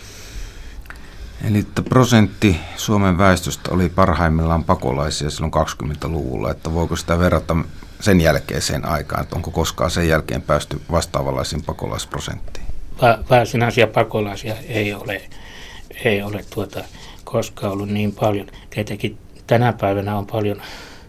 Eli 1.48 1.60
että 1.60 1.82
prosentti 1.82 2.58
Suomen 2.76 3.18
väestöstä 3.18 3.72
oli 3.72 3.90
parhaimmillaan 3.90 4.64
pakolaisia 4.64 5.30
silloin 5.30 5.54
20-luvulla, 5.54 6.52
että 6.52 6.74
voiko 6.74 6.96
sitä 6.96 7.20
verrata 7.20 7.56
sen 8.00 8.22
jälkeiseen 8.22 8.86
aikaan, 8.86 9.24
että 9.24 9.36
onko 9.36 9.52
koskaan 9.52 9.92
sen 9.92 10.08
jälkeen 10.08 10.42
päästy 10.42 10.82
vastaavanlaisiin 10.92 11.64
pakolaisprosenttiin? 11.64 12.71
Varsinaisia 13.30 13.88
pakolaisia 13.88 14.56
ei 14.70 14.94
ole, 14.94 15.22
ei 16.06 16.22
ole 16.22 16.46
tuota, 16.54 16.84
koskaan 17.24 17.74
ollut 17.74 17.90
niin 17.90 18.12
paljon. 18.12 18.48
Tietenkin 18.70 19.18
tänä 19.48 19.74
päivänä 19.74 20.18
on 20.18 20.28
paljon, 20.28 20.62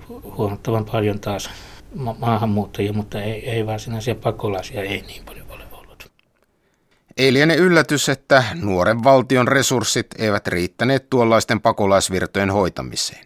huomattavan 0.09 0.85
paljon 0.85 1.21
taas 1.21 1.51
ma- 1.95 2.17
maahanmuuttajia, 2.19 2.93
mutta 2.93 3.23
ei, 3.23 3.51
ei 3.51 3.67
varsinaisia 3.67 4.15
pakolaisia 4.15 4.83
ei 4.83 5.03
niin 5.07 5.25
paljon 5.25 5.47
ole 5.51 5.65
ollut. 5.73 6.13
Ei 7.17 7.33
liene 7.33 7.55
yllätys, 7.55 8.09
että 8.09 8.45
nuoren 8.55 9.05
valtion 9.05 9.49
resurssit 9.49 10.07
eivät 10.19 10.47
riittäneet 10.47 11.11
tuollaisten 11.11 11.61
pakolaisvirtojen 11.61 12.51
hoitamiseen. 12.51 13.25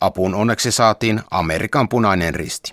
Apuun 0.00 0.34
onneksi 0.34 0.72
saatiin 0.72 1.20
Amerikan 1.30 1.88
punainen 1.88 2.34
risti. 2.34 2.72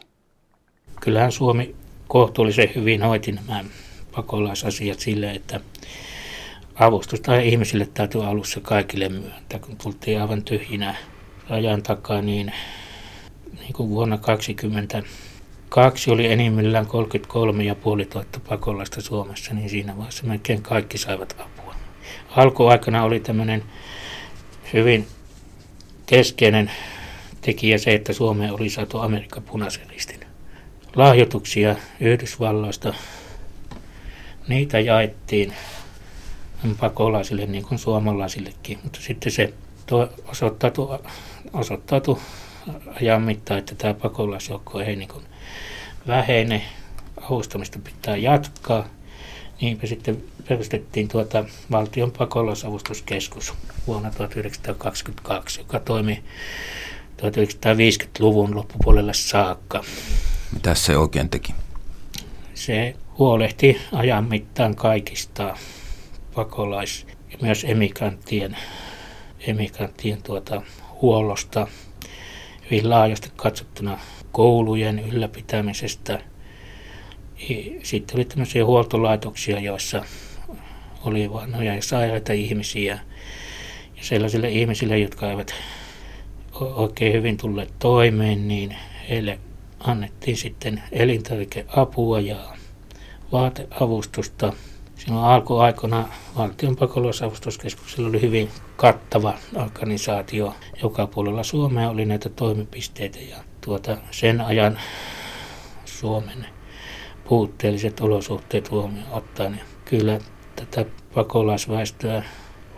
Kyllähän 1.02 1.32
Suomi 1.32 1.76
kohtuullisen 2.08 2.70
hyvin 2.76 3.02
hoiti 3.02 3.32
nämä 3.32 3.64
pakolaisasiat 4.16 5.00
sille, 5.00 5.32
että 5.32 5.60
avustusta 6.76 7.40
ihmisille 7.40 7.88
täytyy 7.94 8.26
alussa 8.26 8.60
kaikille 8.60 9.10
myöntää, 9.10 9.60
kun 9.60 9.78
tultiin 9.78 10.22
aivan 10.22 10.44
tyhjinä 10.44 10.96
rajan 11.50 11.84
takaa, 11.84 12.22
niin, 12.22 12.54
niin 13.60 13.74
kuin 13.74 13.90
vuonna 13.90 14.18
2022 14.18 16.12
oli 16.12 16.32
enimmillään 16.32 16.86
33 16.86 18.06
tuhatta 18.06 18.40
pakolaista 18.50 19.02
Suomessa, 19.02 19.54
niin 19.54 19.70
siinä 19.70 19.98
vaiheessa 19.98 20.24
melkein 20.24 20.62
kaikki 20.62 20.98
saivat 20.98 21.36
apua. 21.40 21.76
Alkuaikana 22.36 23.04
oli 23.04 23.20
tämmöinen 23.20 23.64
hyvin 24.74 25.08
keskeinen 26.06 26.72
tekijä 27.42 27.78
se, 27.78 27.94
että 27.94 28.14
Suomeen 28.14 28.54
oli 28.54 28.70
saatu 28.70 28.98
Amerikan 28.98 29.44
punaisen 29.44 29.90
ristin 29.90 30.20
lahjoituksia 30.96 31.76
Yhdysvalloista. 32.00 32.94
Niitä 34.48 34.80
jaettiin 34.80 35.54
pakolaisille 36.80 37.46
niin 37.46 37.66
kuin 37.66 37.80
suomalaisillekin, 37.80 38.80
mutta 38.84 39.00
sitten 39.02 39.32
se 39.32 39.54
osoittautui, 40.28 41.00
osoittautui 41.54 42.18
ajan 43.02 43.22
mittaan, 43.22 43.60
että 43.60 43.76
tämä 43.76 43.94
pakolaisjoukko 43.94 44.80
ei 44.80 44.96
niin 44.96 45.10
kuin 45.10 45.26
vähene, 46.08 46.62
avustamista 47.22 47.80
pitää 47.84 48.18
jatkaa. 48.18 48.88
Niinpä 49.62 49.88
sitten 49.88 50.24
perustettiin 50.48 51.08
tuota 51.08 51.46
valtion 51.72 52.12
pakolaisavustuskeskus 52.12 53.54
vuonna 53.88 54.12
1922, 54.12 55.60
joka 55.60 55.80
toimi 55.80 56.24
1950-luvun 57.22 58.56
loppupuolelle 58.56 59.14
saakka. 59.14 59.84
Mitä 60.54 60.76
se 60.76 60.98
oikein 60.98 61.30
teki? 61.30 61.54
Se 62.56 62.96
huolehti 63.18 63.82
ajan 63.92 64.26
mittaan 64.26 64.76
kaikista 64.76 65.58
pakolais- 66.36 67.08
ja 67.32 67.38
myös 67.42 67.64
emigranttien, 67.64 68.58
emigranttien 69.48 70.24
tuota, 70.24 70.62
huollosta 71.02 71.68
hyvin 72.72 72.90
laajasti 72.90 73.32
katsottuna 73.36 74.00
koulujen 74.32 75.00
ylläpitämisestä. 75.00 76.22
Sitten 77.84 78.18
oli 78.18 78.26
tämmöisiä 78.26 78.66
huoltolaitoksia, 78.66 79.60
joissa 79.60 80.04
oli 81.04 81.34
vanhoja 81.34 81.76
ja 81.76 81.82
sairaita 81.82 82.34
ihmisiä. 82.34 83.00
Ja 83.98 84.04
sellaisille 84.04 84.50
ihmisille, 84.50 85.00
jotka 85.00 85.30
eivät 85.30 85.54
oikein 86.60 87.14
hyvin 87.14 87.38
tulleet 87.38 87.74
toimeen, 87.80 88.48
niin 88.48 88.76
heille 89.10 89.40
annettiin 89.80 90.38
sitten 90.38 90.84
elintarvikeapua 90.92 92.20
ja 92.20 92.38
vaateavustusta– 93.32 94.54
Silloin 94.96 95.26
alkuaikana 95.26 96.10
valtion 96.38 96.76
pakolaisavustuskeskuksella 96.76 98.10
oli 98.10 98.22
hyvin 98.22 98.50
kattava 98.76 99.34
organisaatio. 99.56 100.56
Joka 100.84 101.08
puolella 101.08 101.44
Suomea 101.44 101.90
oli 101.90 102.06
näitä 102.06 102.30
toimipisteitä 102.30 103.20
ja 103.20 103.38
tuota, 103.62 103.98
sen 104.12 104.42
ajan 104.42 104.80
Suomen 105.86 106.46
puutteelliset 107.28 108.00
olosuhteet 108.00 108.72
huomioon 108.72 109.12
ottaen. 109.12 109.52
Niin 109.52 109.64
kyllä 109.86 110.20
tätä 110.56 110.86
pakolaisväestöä 111.14 112.24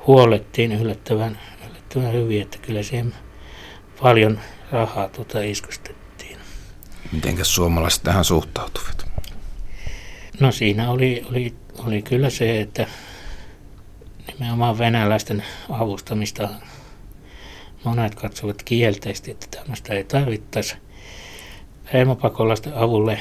huolettiin 0.08 0.72
yllättävän, 0.72 1.40
yllättävän 1.70 2.14
hyvin, 2.14 2.42
että 2.42 2.58
kyllä 2.58 2.84
siihen 2.84 3.14
paljon 4.02 4.40
rahaa 4.72 5.10
tuota 5.10 5.42
iskustettiin. 5.42 5.97
Miten 7.12 7.46
suomalaiset 7.46 8.04
tähän 8.04 8.26
suhtautuvat? 8.26 9.08
No 10.40 10.52
siinä 10.52 10.92
oli, 10.92 11.26
oli 11.30 11.56
oli 11.86 12.02
kyllä 12.02 12.30
se, 12.30 12.62
että 12.62 12.88
nimenomaan 14.28 14.78
venäläisten 14.78 15.44
avustamista 15.70 16.50
monet 17.84 18.16
katsovat 18.16 18.64
kielteisesti, 18.64 19.32
että 19.32 19.48
tämmöistä 19.58 19.94
ei 19.94 20.04
tarvittaisi. 20.04 20.76
Heimopakolaisten 21.94 22.74
avulle 22.74 23.20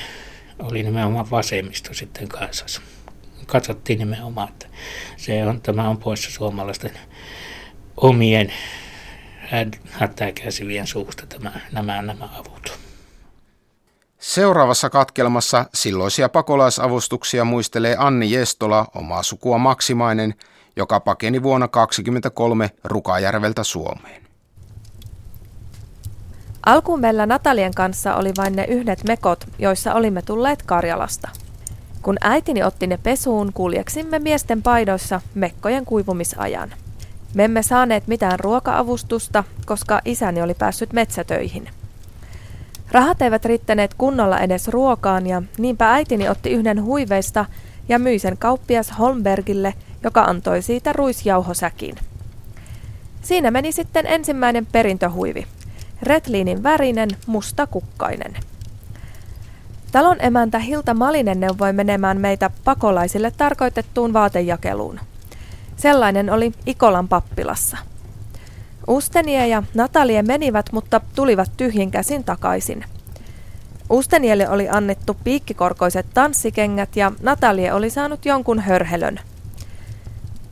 oli 0.59 0.83
nimenomaan 0.83 1.31
vasemmisto 1.31 1.95
sitten 1.95 2.29
kanssa. 2.29 2.81
Katsottiin 3.47 3.99
nimenomaan, 3.99 4.49
että 4.49 4.67
se 5.17 5.47
on, 5.47 5.61
tämä 5.61 5.89
on 5.89 5.99
poissa 5.99 6.31
suomalaisten 6.31 6.93
omien 7.97 8.53
hätää 9.91 10.33
suusta 10.85 11.27
tämä, 11.27 11.53
nämä, 11.73 12.03
nämä 12.03 12.29
avut. 12.33 12.86
Seuraavassa 14.19 14.91
katkelmassa 14.91 15.65
silloisia 15.75 16.29
pakolaisavustuksia 16.29 17.45
muistelee 17.45 17.97
Anni 17.99 18.33
Jestola, 18.33 18.87
omaa 18.95 19.23
sukua 19.23 19.59
Maksimainen, 19.59 20.35
joka 20.77 21.01
pakeni 21.01 21.43
vuonna 21.43 21.69
1923 21.69 22.71
Rukajärveltä 22.85 23.65
Suomeen. 23.65 24.23
Alkuun 26.67 27.01
meillä 27.01 27.27
Natalien 27.27 27.75
kanssa 27.75 28.15
oli 28.15 28.33
vain 28.37 28.57
ne 28.57 28.65
yhdet 28.65 29.05
mekot, 29.05 29.45
joissa 29.59 29.95
olimme 29.95 30.23
tulleet 30.23 30.63
Karjalasta. 30.63 31.29
Kun 32.03 32.17
äitini 32.21 32.63
otti 32.63 32.87
ne 32.87 32.97
pesuun, 33.03 33.53
kuljeksimme 33.53 34.19
miesten 34.19 34.63
paidoissa 34.63 35.21
mekkojen 35.35 35.85
kuivumisajan. 35.85 36.75
Me 37.35 37.45
emme 37.45 37.63
saaneet 37.63 38.07
mitään 38.07 38.41
ruoka-avustusta, 38.41 39.45
koska 39.67 40.01
isäni 40.05 40.43
oli 40.43 40.55
päässyt 40.55 40.93
metsätöihin. 40.93 41.69
Rahat 42.93 43.23
eivät 43.23 43.45
riittäneet 43.45 43.95
kunnolla 43.95 44.39
edes 44.39 44.69
ruokaan 44.69 45.27
ja 45.27 45.43
niinpä 45.59 45.93
äitini 45.93 46.29
otti 46.29 46.51
yhden 46.51 46.83
huiveista 46.83 47.45
ja 47.89 47.99
myi 47.99 48.19
sen 48.19 48.39
kauppias 48.39 48.99
Holmbergille, 48.99 49.75
joka 50.03 50.23
antoi 50.23 50.63
siitä 50.63 50.93
ruisjauhosäkin. 50.93 51.95
Siinä 53.23 53.51
meni 53.51 53.73
sitten 53.73 54.07
ensimmäinen 54.07 54.67
perintöhuivi. 54.67 55.47
Retliinin 56.03 56.63
värinen, 56.63 57.11
musta 57.27 57.67
kukkainen. 57.67 58.37
Talon 59.93 60.17
emäntä 60.21 60.59
Hilta 60.59 60.95
Malinen 60.95 61.41
neuvoi 61.41 61.73
menemään 61.73 62.21
meitä 62.21 62.51
pakolaisille 62.65 63.33
tarkoitettuun 63.37 64.13
vaatejakeluun. 64.13 65.01
Sellainen 65.77 66.31
oli 66.31 66.53
Ikolan 66.67 67.09
pappilassa. 67.09 67.77
Ustenie 68.89 69.49
ja 69.49 69.63
Natalie 69.75 70.23
menivät, 70.23 70.73
mutta 70.73 71.01
tulivat 71.15 71.51
tyhjin 71.57 71.91
käsin 71.91 72.25
takaisin. 72.25 72.85
Ustenielle 73.91 74.49
oli 74.49 74.69
annettu 74.69 75.17
piikkikorkoiset 75.25 76.07
tanssikengät 76.15 76.97
ja 76.97 77.13
Natalie 77.23 77.73
oli 77.73 77.91
saanut 77.91 78.27
jonkun 78.27 78.61
hörhelön. 78.61 79.21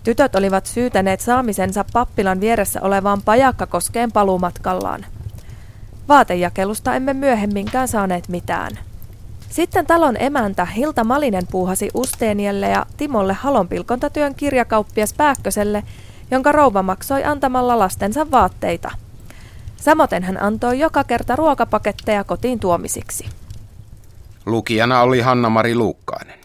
Tytöt 0.05 0.35
olivat 0.35 0.66
syytäneet 0.66 1.20
saamisensa 1.20 1.85
pappilan 1.93 2.41
vieressä 2.41 2.80
olevaan 2.82 3.22
Pajakkakoskeen 3.22 4.12
paluumatkallaan. 4.12 5.07
Vaatejakelusta 6.09 6.95
emme 6.95 7.14
myöhemminkään 7.14 7.89
saaneet 7.89 8.28
mitään. 8.28 8.78
Sitten 9.51 9.87
talon 9.87 10.16
emäntä 10.18 10.64
Hilta 10.64 11.05
Malinen 11.05 11.47
puuhasi 11.51 11.91
Usteenielle 11.95 12.68
ja 12.68 12.87
Timolle 12.97 13.32
halonpilkontatyön 13.32 14.35
kirjakauppias 14.35 15.14
Pääkköselle, 15.14 15.82
jonka 16.35 16.53
rouva 16.53 16.82
maksoi 16.82 17.24
antamalla 17.24 17.78
lastensa 17.78 18.30
vaatteita. 18.30 18.91
Samoten 19.76 20.22
hän 20.22 20.43
antoi 20.43 20.78
joka 20.78 21.05
kerta 21.05 21.37
ruokapaketteja 21.37 22.24
kotiin 22.24 22.61
tuomisiksi. 22.61 23.26
Lukijana 24.47 25.01
oli 25.01 25.20
Hanna-Mari 25.20 25.74
Luukkainen. 25.74 26.39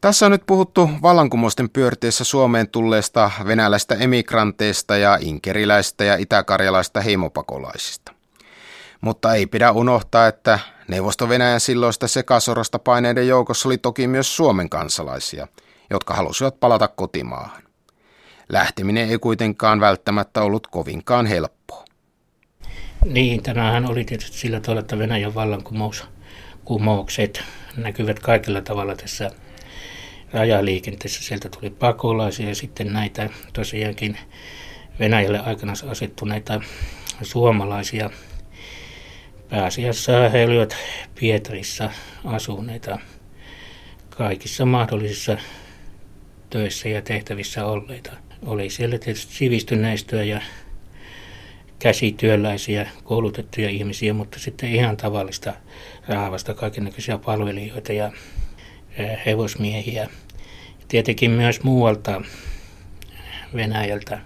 Tässä 0.00 0.26
on 0.26 0.32
nyt 0.32 0.46
puhuttu 0.46 0.90
vallankumousten 1.02 1.70
pyörteessä 1.70 2.24
Suomeen 2.24 2.68
tulleesta 2.68 3.30
venäläistä 3.46 3.94
emigranteista 3.94 4.96
ja 4.96 5.18
inkeriläistä 5.20 6.04
ja 6.04 6.16
itäkarjalaista 6.16 7.00
heimopakolaisista. 7.00 8.12
Mutta 9.00 9.34
ei 9.34 9.46
pidä 9.46 9.72
unohtaa, 9.72 10.26
että 10.26 10.58
Neuvosto-Venäjän 10.88 11.60
silloista 11.60 12.08
sekasorasta 12.08 12.78
paineiden 12.78 13.28
joukossa 13.28 13.68
oli 13.68 13.78
toki 13.78 14.06
myös 14.06 14.36
Suomen 14.36 14.70
kansalaisia, 14.70 15.46
jotka 15.90 16.14
halusivat 16.14 16.60
palata 16.60 16.88
kotimaahan. 16.88 17.69
Lähteminen 18.50 19.10
ei 19.10 19.18
kuitenkaan 19.18 19.80
välttämättä 19.80 20.42
ollut 20.42 20.66
kovinkaan 20.66 21.26
helppoa. 21.26 21.84
Niin, 23.04 23.42
tämähän 23.42 23.90
oli 23.90 24.04
tietysti 24.04 24.38
sillä 24.38 24.60
tavalla, 24.60 24.80
että 24.80 24.98
Venäjän 24.98 25.34
vallankumoukset 25.34 27.42
näkyvät 27.76 28.18
kaikilla 28.18 28.60
tavalla 28.60 28.96
tässä 28.96 29.30
rajaliikenteessä. 30.32 31.22
Sieltä 31.22 31.48
tuli 31.48 31.70
pakolaisia 31.70 32.48
ja 32.48 32.54
sitten 32.54 32.92
näitä 32.92 33.30
tosiaankin 33.52 34.18
Venäjälle 34.98 35.38
aikana 35.38 35.72
asettuneita 35.90 36.60
suomalaisia. 37.22 38.10
Pääasiassa 39.48 40.28
he 40.28 40.44
olivat 40.44 40.76
Pietarissa 41.20 41.90
asuneita 42.24 42.98
kaikissa 44.10 44.64
mahdollisissa 44.64 45.36
töissä 46.50 46.88
ja 46.88 47.02
tehtävissä 47.02 47.66
olleita. 47.66 48.29
Oli 48.46 48.70
siellä 48.70 48.98
tietysti 48.98 49.34
sivistyneistöä 49.34 50.24
ja 50.24 50.40
käsityöläisiä, 51.78 52.88
koulutettuja 53.04 53.70
ihmisiä, 53.70 54.14
mutta 54.14 54.38
sitten 54.38 54.72
ihan 54.72 54.96
tavallista 54.96 55.52
rahavasta 56.08 56.54
kaikenlaisia 56.54 57.18
palvelijoita 57.18 57.92
ja 57.92 58.12
hevosmiehiä. 59.26 60.08
Tietenkin 60.88 61.30
myös 61.30 61.62
muualta 61.62 62.22
Venäjältä 63.54 64.20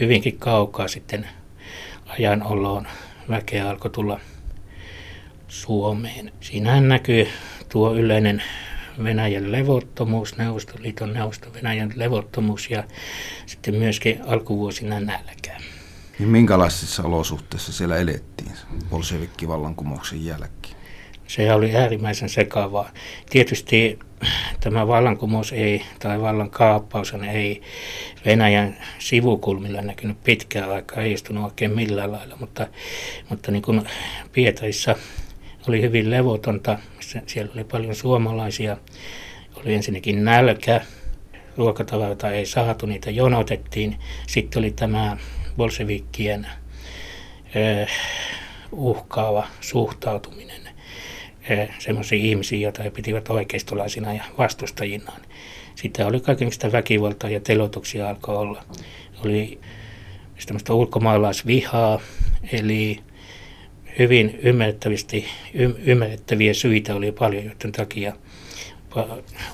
hyvinkin 0.00 0.38
kaukaa 0.38 0.88
sitten 0.88 1.28
ajan 2.06 2.42
oloon 2.42 2.86
väkeä 3.28 3.68
alkoi 3.68 3.90
tulla 3.90 4.20
Suomeen. 5.48 6.32
Siinähän 6.40 6.88
näkyy 6.88 7.28
tuo 7.68 7.94
yleinen 7.94 8.42
Venäjän 9.04 9.52
levottomuus, 9.52 10.36
Neuvostoliiton 10.36 11.12
neuvosto 11.12 11.52
Venäjän 11.54 11.92
levottomuus 11.94 12.70
ja 12.70 12.84
sitten 13.46 13.74
myöskin 13.74 14.20
alkuvuosina 14.26 15.00
nälkä. 15.00 15.56
Niin 16.18 16.28
minkälaisissa 16.28 17.02
olosuhteissa 17.02 17.72
siellä 17.72 17.96
elettiin 17.96 18.52
bolshevikkivallankumouksen 18.90 20.24
jälkeen? 20.24 20.76
Se 21.26 21.52
oli 21.52 21.76
äärimmäisen 21.76 22.28
sekavaa. 22.28 22.90
Tietysti 23.30 23.98
tämä 24.60 24.86
vallankumous 24.86 25.52
ei, 25.52 25.82
tai 25.98 26.20
vallan 26.20 26.50
kaappaus 26.50 27.12
ei 27.32 27.62
Venäjän 28.24 28.76
sivukulmilla 28.98 29.82
näkynyt 29.82 30.24
pitkään 30.24 30.70
aikaa, 30.70 31.02
ei 31.02 31.12
istunut 31.12 31.44
oikein 31.44 31.74
millään 31.74 32.12
lailla, 32.12 32.36
mutta, 32.40 32.66
mutta 33.30 33.52
niin 33.52 33.62
kuin 33.62 33.88
Pietarissa 34.32 34.96
oli 35.68 35.82
hyvin 35.82 36.10
levotonta, 36.10 36.78
siellä 37.26 37.52
oli 37.54 37.64
paljon 37.64 37.94
suomalaisia, 37.94 38.76
oli 39.56 39.74
ensinnäkin 39.74 40.24
nälkä, 40.24 40.80
ruokatavaroita 41.56 42.30
ei 42.30 42.46
saatu, 42.46 42.86
niitä 42.86 43.10
jonotettiin. 43.10 43.96
Sitten 44.26 44.58
oli 44.58 44.70
tämä 44.70 45.16
bolshevikkien 45.56 46.46
eh, 47.54 47.88
uhkaava 48.72 49.46
suhtautuminen 49.60 50.60
eh, 51.48 51.68
semmoisiin 51.78 52.24
ihmisiin, 52.24 52.60
joita 52.60 52.82
he 52.82 52.90
pitivät 52.90 53.30
oikeistolaisina 53.30 54.14
ja 54.14 54.24
vastustajinaan. 54.38 55.20
Sitten 55.74 56.06
oli 56.06 56.20
kaikenlaista 56.20 56.72
väkivaltaa 56.72 57.30
ja 57.30 57.40
telotuksia 57.40 58.08
alkoi 58.08 58.36
olla. 58.36 58.64
Oli 59.24 59.60
tämmöistä 60.46 60.74
ulkomaalaisvihaa, 60.74 62.00
eli 62.52 63.00
hyvin 63.98 64.38
ymmärrettävästi, 64.42 65.26
ymmärrettäviä 65.84 66.54
syitä 66.54 66.94
oli 66.94 67.12
paljon, 67.12 67.44
joiden 67.44 67.72
takia 67.72 68.12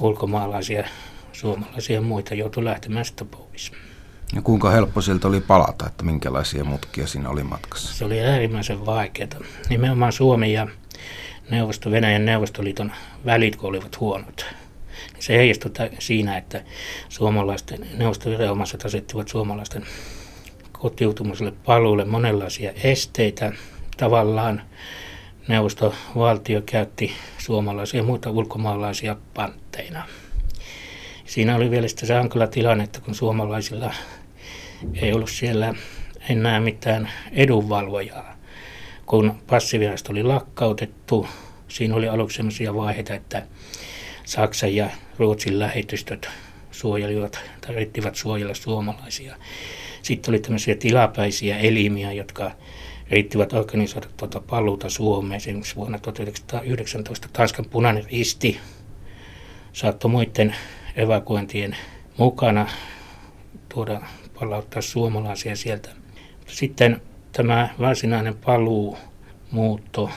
ulkomaalaisia, 0.00 0.84
suomalaisia 1.32 1.94
ja 1.94 2.02
muita 2.02 2.34
joutui 2.34 2.64
lähtemään 2.64 3.04
sitä 3.04 3.24
pois. 3.24 3.72
Ja 4.34 4.42
kuinka 4.42 4.70
helppo 4.70 5.00
sieltä 5.00 5.28
oli 5.28 5.40
palata, 5.40 5.86
että 5.86 6.04
minkälaisia 6.04 6.64
mutkia 6.64 7.06
siinä 7.06 7.28
oli 7.28 7.44
matkassa? 7.44 7.94
Se 7.94 8.04
oli 8.04 8.20
äärimmäisen 8.20 8.86
vaikeaa. 8.86 9.28
Nimenomaan 9.70 10.12
Suomen 10.12 10.52
ja 10.52 10.66
Neuvosto, 11.50 11.90
Venäjän 11.90 12.24
Neuvostoliiton 12.24 12.92
välit 13.26 13.58
olivat 13.62 14.00
huonot. 14.00 14.46
Se 15.18 15.36
heijastui 15.36 15.70
siinä, 15.98 16.36
että 16.36 16.62
suomalaisten 17.08 17.86
neuvostoviranomaiset 17.98 18.84
asettivat 18.84 19.28
suomalaisten 19.28 19.86
kotiutumiselle 20.72 21.52
paluulle 21.64 22.04
monenlaisia 22.04 22.72
esteitä. 22.84 23.52
Tavallaan 23.96 24.62
neuvostovaltio 25.48 26.62
käytti 26.66 27.12
suomalaisia 27.38 28.00
ja 28.00 28.04
muita 28.04 28.30
ulkomaalaisia 28.30 29.16
pantteina. 29.34 30.02
Siinä 31.24 31.56
oli 31.56 31.70
vielä 31.70 31.88
sitä 31.88 32.06
se 32.06 32.14
hankala 32.14 32.46
tilanne, 32.46 32.84
että 32.84 33.00
kun 33.00 33.14
suomalaisilla 33.14 33.94
ei 34.94 35.12
ollut 35.12 35.30
siellä 35.30 35.74
enää 36.28 36.60
mitään 36.60 37.10
edunvalvojaa. 37.32 38.36
Kun 39.06 39.34
passivirasto 39.46 40.12
oli 40.12 40.22
lakkautettu, 40.22 41.28
siinä 41.68 41.94
oli 41.94 42.08
aluksi 42.08 42.36
sellaisia 42.36 42.74
vaiheita, 42.74 43.14
että 43.14 43.46
Saksan 44.24 44.74
ja 44.74 44.90
Ruotsin 45.18 45.58
lähetystöt 45.58 46.28
suojelivat 46.70 47.40
tai 47.60 47.90
suojella 48.12 48.54
suomalaisia. 48.54 49.36
Sitten 50.02 50.32
oli 50.32 50.38
tämmöisiä 50.38 50.74
tilapäisiä 50.74 51.58
elimiä, 51.58 52.12
jotka 52.12 52.50
yrittivät 53.12 53.52
organisoida 53.52 54.08
tuota 54.16 54.40
paluuta 54.40 54.90
Suomeen. 54.90 55.36
Esimerkiksi 55.36 55.76
vuonna 55.76 55.98
1919 55.98 57.28
Tanskan 57.32 57.64
punainen 57.64 58.04
risti 58.04 58.60
saattoi 59.72 60.10
muiden 60.10 60.54
evakuointien 60.96 61.76
mukana 62.18 62.68
tuoda 63.68 64.00
palauttaa 64.40 64.82
suomalaisia 64.82 65.56
sieltä. 65.56 65.90
Sitten 66.46 67.02
tämä 67.32 67.68
varsinainen 67.78 68.36
paluu, 68.36 68.98
muutto, 69.50 70.10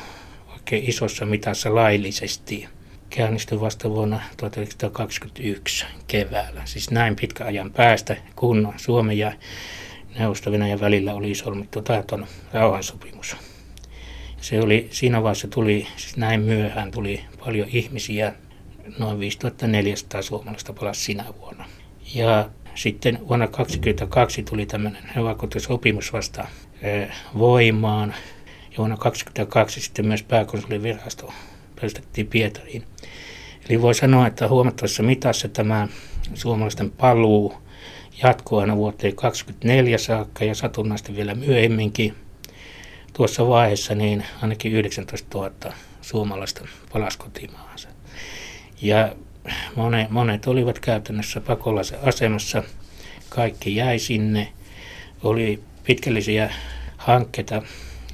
oikein 0.54 0.90
isossa 0.90 1.26
mitassa 1.26 1.76
laillisesti 1.76 2.68
käynnistyi 3.10 3.62
vasta 3.62 3.90
vuonna 3.90 4.22
1921 4.38 5.86
keväällä. 6.08 6.62
Siis 6.66 6.92
näin 6.92 7.16
pitkä 7.16 7.46
ajan 7.46 7.72
päästä, 7.72 8.18
kun 8.36 8.74
Suomen 8.78 9.18
ja 9.18 9.32
neuvosto 10.20 10.52
välillä 10.80 11.14
oli 11.14 11.36
solmittu 11.36 11.82
taaton 11.82 12.28
rauhansopimus. 12.54 13.36
Se 14.42 14.62
oli, 14.62 14.88
siinä 14.92 15.24
vaiheessa 15.24 15.48
tuli, 15.48 15.88
siis 15.98 16.18
näin 16.18 16.42
myöhään 16.42 16.92
tuli 16.92 17.22
paljon 17.46 17.68
ihmisiä, 17.72 18.34
noin 19.00 19.20
5400 19.20 20.22
suomalaista 20.22 20.74
palasi 20.74 21.02
sinä 21.02 21.26
vuonna. 21.40 21.66
Ja 22.16 22.50
sitten 22.76 23.20
vuonna 23.28 23.48
2022 23.48 24.44
tuli 24.44 24.66
tämmöinen 24.66 25.04
evakuointisopimus 25.18 26.14
vasta 26.14 26.48
voimaan. 27.38 28.14
Ja 28.72 28.78
vuonna 28.78 28.98
2022 28.98 29.82
sitten 29.82 30.08
myös 30.08 30.24
pääkonsulivirasto 30.24 31.34
perustettiin 31.76 32.28
Pietariin. 32.28 32.84
Eli 33.70 33.82
voi 33.82 33.96
sanoa, 33.96 34.28
että 34.28 34.48
huomattavassa 34.48 35.04
mitassa 35.04 35.48
tämä 35.48 35.88
suomalaisten 36.34 36.92
paluu 36.92 37.65
jatkuu 38.24 38.58
aina 38.58 38.76
vuoteen 38.76 39.16
2024 39.16 39.98
saakka 39.98 40.46
ja 40.46 40.56
satunnaisesti 40.56 41.16
vielä 41.16 41.36
myöhemminkin. 41.36 42.16
Tuossa 43.14 43.48
vaiheessa 43.48 43.96
niin 43.96 44.26
ainakin 44.42 44.72
19 44.72 45.38
000 45.38 45.52
suomalaista 46.02 46.68
palasi 46.94 47.18
kotimaahansa. 47.18 47.90
Ja 48.82 49.16
monet, 49.76 50.10
monet 50.10 50.48
olivat 50.48 50.80
käytännössä 50.80 51.42
pakolaisen 51.42 52.00
asemassa. 52.04 52.64
Kaikki 53.30 53.76
jäi 53.76 54.00
sinne. 54.00 54.54
Oli 55.24 55.64
pitkällisiä 55.84 56.54
hankkeita, 56.98 57.62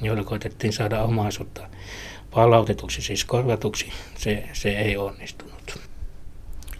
joilla 0.02 0.24
koitettiin 0.24 0.72
saada 0.72 1.02
omaisuutta 1.02 1.68
palautetuksi, 2.30 3.02
siis 3.02 3.24
korvatuksi. 3.24 3.92
Se, 4.18 4.48
se 4.52 4.78
ei 4.78 4.96
onnistunut. 4.96 5.78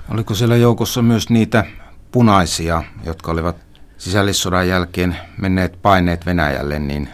Oliko 0.09 0.35
siellä 0.35 0.57
joukossa 0.57 1.03
myös 1.03 1.31
niitä 1.31 1.64
punaisia, 2.13 2.83
jotka 3.05 3.33
olivat 3.33 3.57
sisällissodan 3.99 4.69
jälkeen 4.69 5.17
menneet 5.39 5.83
paineet 5.83 6.27
Venäjälle, 6.27 6.79
niin, 6.79 7.09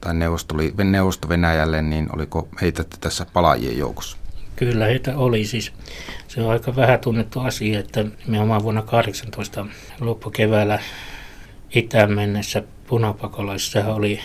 tai 0.00 0.14
neuvosto 0.84 1.28
Venäjälle, 1.28 1.82
niin 1.82 2.08
oliko 2.14 2.48
heitä 2.60 2.84
tässä 3.00 3.26
palaajien 3.32 3.78
joukossa? 3.78 4.16
Kyllä 4.56 4.84
heitä 4.84 5.18
oli 5.18 5.44
siis. 5.44 5.72
Se 6.28 6.42
on 6.42 6.50
aika 6.50 6.76
vähän 6.76 7.00
tunnettu 7.00 7.40
asia, 7.40 7.80
että 7.80 8.04
nimenomaan 8.26 8.62
vuonna 8.62 8.82
18 8.82 9.66
loppukeväällä 10.00 10.78
itään 11.74 12.12
mennessä 12.12 12.62
punapakolaisissa 12.86 13.94
oli, 13.94 14.20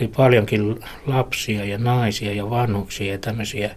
oli 0.00 0.08
paljonkin 0.08 0.80
lapsia 1.06 1.64
ja 1.64 1.78
naisia 1.78 2.34
ja 2.34 2.50
vanhuksia 2.50 3.12
ja 3.12 3.18
tämmöisiä 3.18 3.76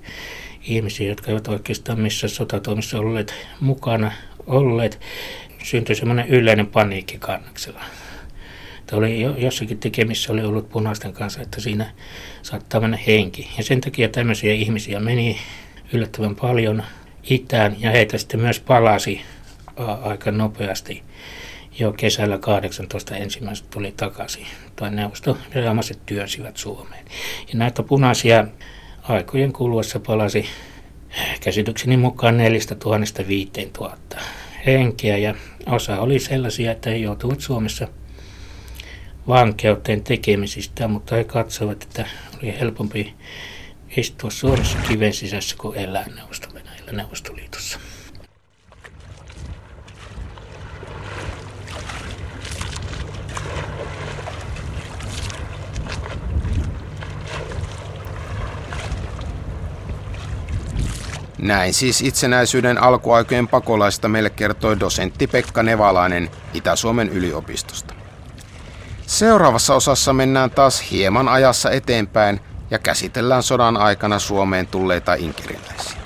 ihmisiä, 0.62 1.10
jotka 1.10 1.28
eivät 1.28 1.48
oikeastaan 1.48 2.00
missä 2.00 2.28
sotatoimissa 2.28 3.00
olleet 3.00 3.34
mukana 3.60 4.12
olleet. 4.52 5.00
Syntyi 5.64 5.96
semmoinen 5.96 6.28
yleinen 6.28 6.68
paniikki 6.68 7.18
kannaksella. 7.18 7.82
Että 8.80 8.96
oli 8.96 9.22
jossakin 9.22 9.80
tekemissä 9.80 10.34
oli 10.34 10.44
ollut 10.44 10.70
punaisten 10.70 11.14
kanssa, 11.14 11.42
että 11.42 11.62
siinä 11.62 11.92
saattaa 12.42 12.82
mennä 12.82 13.00
henki. 13.08 13.50
Ja 13.58 13.64
sen 13.64 13.82
takia 13.82 14.10
tämmöisiä 14.10 14.54
ihmisiä 14.54 15.00
meni 15.00 15.38
yllättävän 15.94 16.36
paljon 16.36 16.84
itään 17.24 17.76
ja 17.80 17.92
heitä 17.92 18.18
sitten 18.18 18.40
myös 18.40 18.60
palasi 18.60 19.22
aika 20.02 20.32
nopeasti. 20.32 21.04
Jo 21.80 21.94
kesällä 21.94 22.38
18 22.38 23.16
ensimmäiset 23.16 23.70
tuli 23.70 23.94
takaisin. 23.98 24.48
Tai 24.76 24.92
neuvostoviranomaiset 24.92 26.06
työnsivät 26.06 26.58
Suomeen. 26.58 27.06
Ja 27.48 27.60
näitä 27.60 27.84
punaisia 27.84 28.48
aikojen 29.02 29.54
kuluessa 29.54 30.00
palasi 30.00 30.46
käsitykseni 31.42 31.98
mukaan 31.98 32.38
4000 32.38 33.28
5000 33.28 34.18
henkeä 34.66 35.18
ja 35.18 35.36
osa 35.66 36.02
oli 36.02 36.20
sellaisia, 36.20 36.72
että 36.72 36.90
he 36.90 36.96
joutuivat 36.96 37.42
Suomessa 37.42 37.88
vankeuteen 39.28 40.04
tekemisistä, 40.04 40.88
mutta 40.88 41.16
he 41.16 41.24
katsoivat, 41.24 41.84
että 41.84 42.06
oli 42.38 42.60
helpompi 42.60 43.14
istua 43.98 44.30
suorassa 44.30 44.78
kiven 44.88 45.14
sisässä 45.14 45.56
kuin 45.60 45.78
elää 45.78 46.06
neuvosto 46.16 46.48
Neuvostoliitossa. 46.92 47.80
Näin 61.42 61.74
siis 61.74 62.02
itsenäisyyden 62.02 62.84
alkuaikojen 62.84 63.48
pakolaista 63.48 64.08
meille 64.10 64.30
kertoi 64.30 64.80
dosentti 64.80 65.28
Pekka 65.28 65.64
Nevalainen 65.64 66.30
Itä-Suomen 66.54 67.10
yliopistosta. 67.10 67.94
Seuraavassa 69.08 69.76
osassa 69.76 70.14
mennään 70.14 70.52
taas 70.52 70.92
hieman 70.92 71.28
ajassa 71.28 71.72
eteenpäin 71.72 72.40
ja 72.72 72.80
käsitellään 72.80 73.44
sodan 73.44 73.78
aikana 73.78 74.20
Suomeen 74.20 74.68
tulleita 74.68 75.14
inkeriläisiä. 75.14 76.01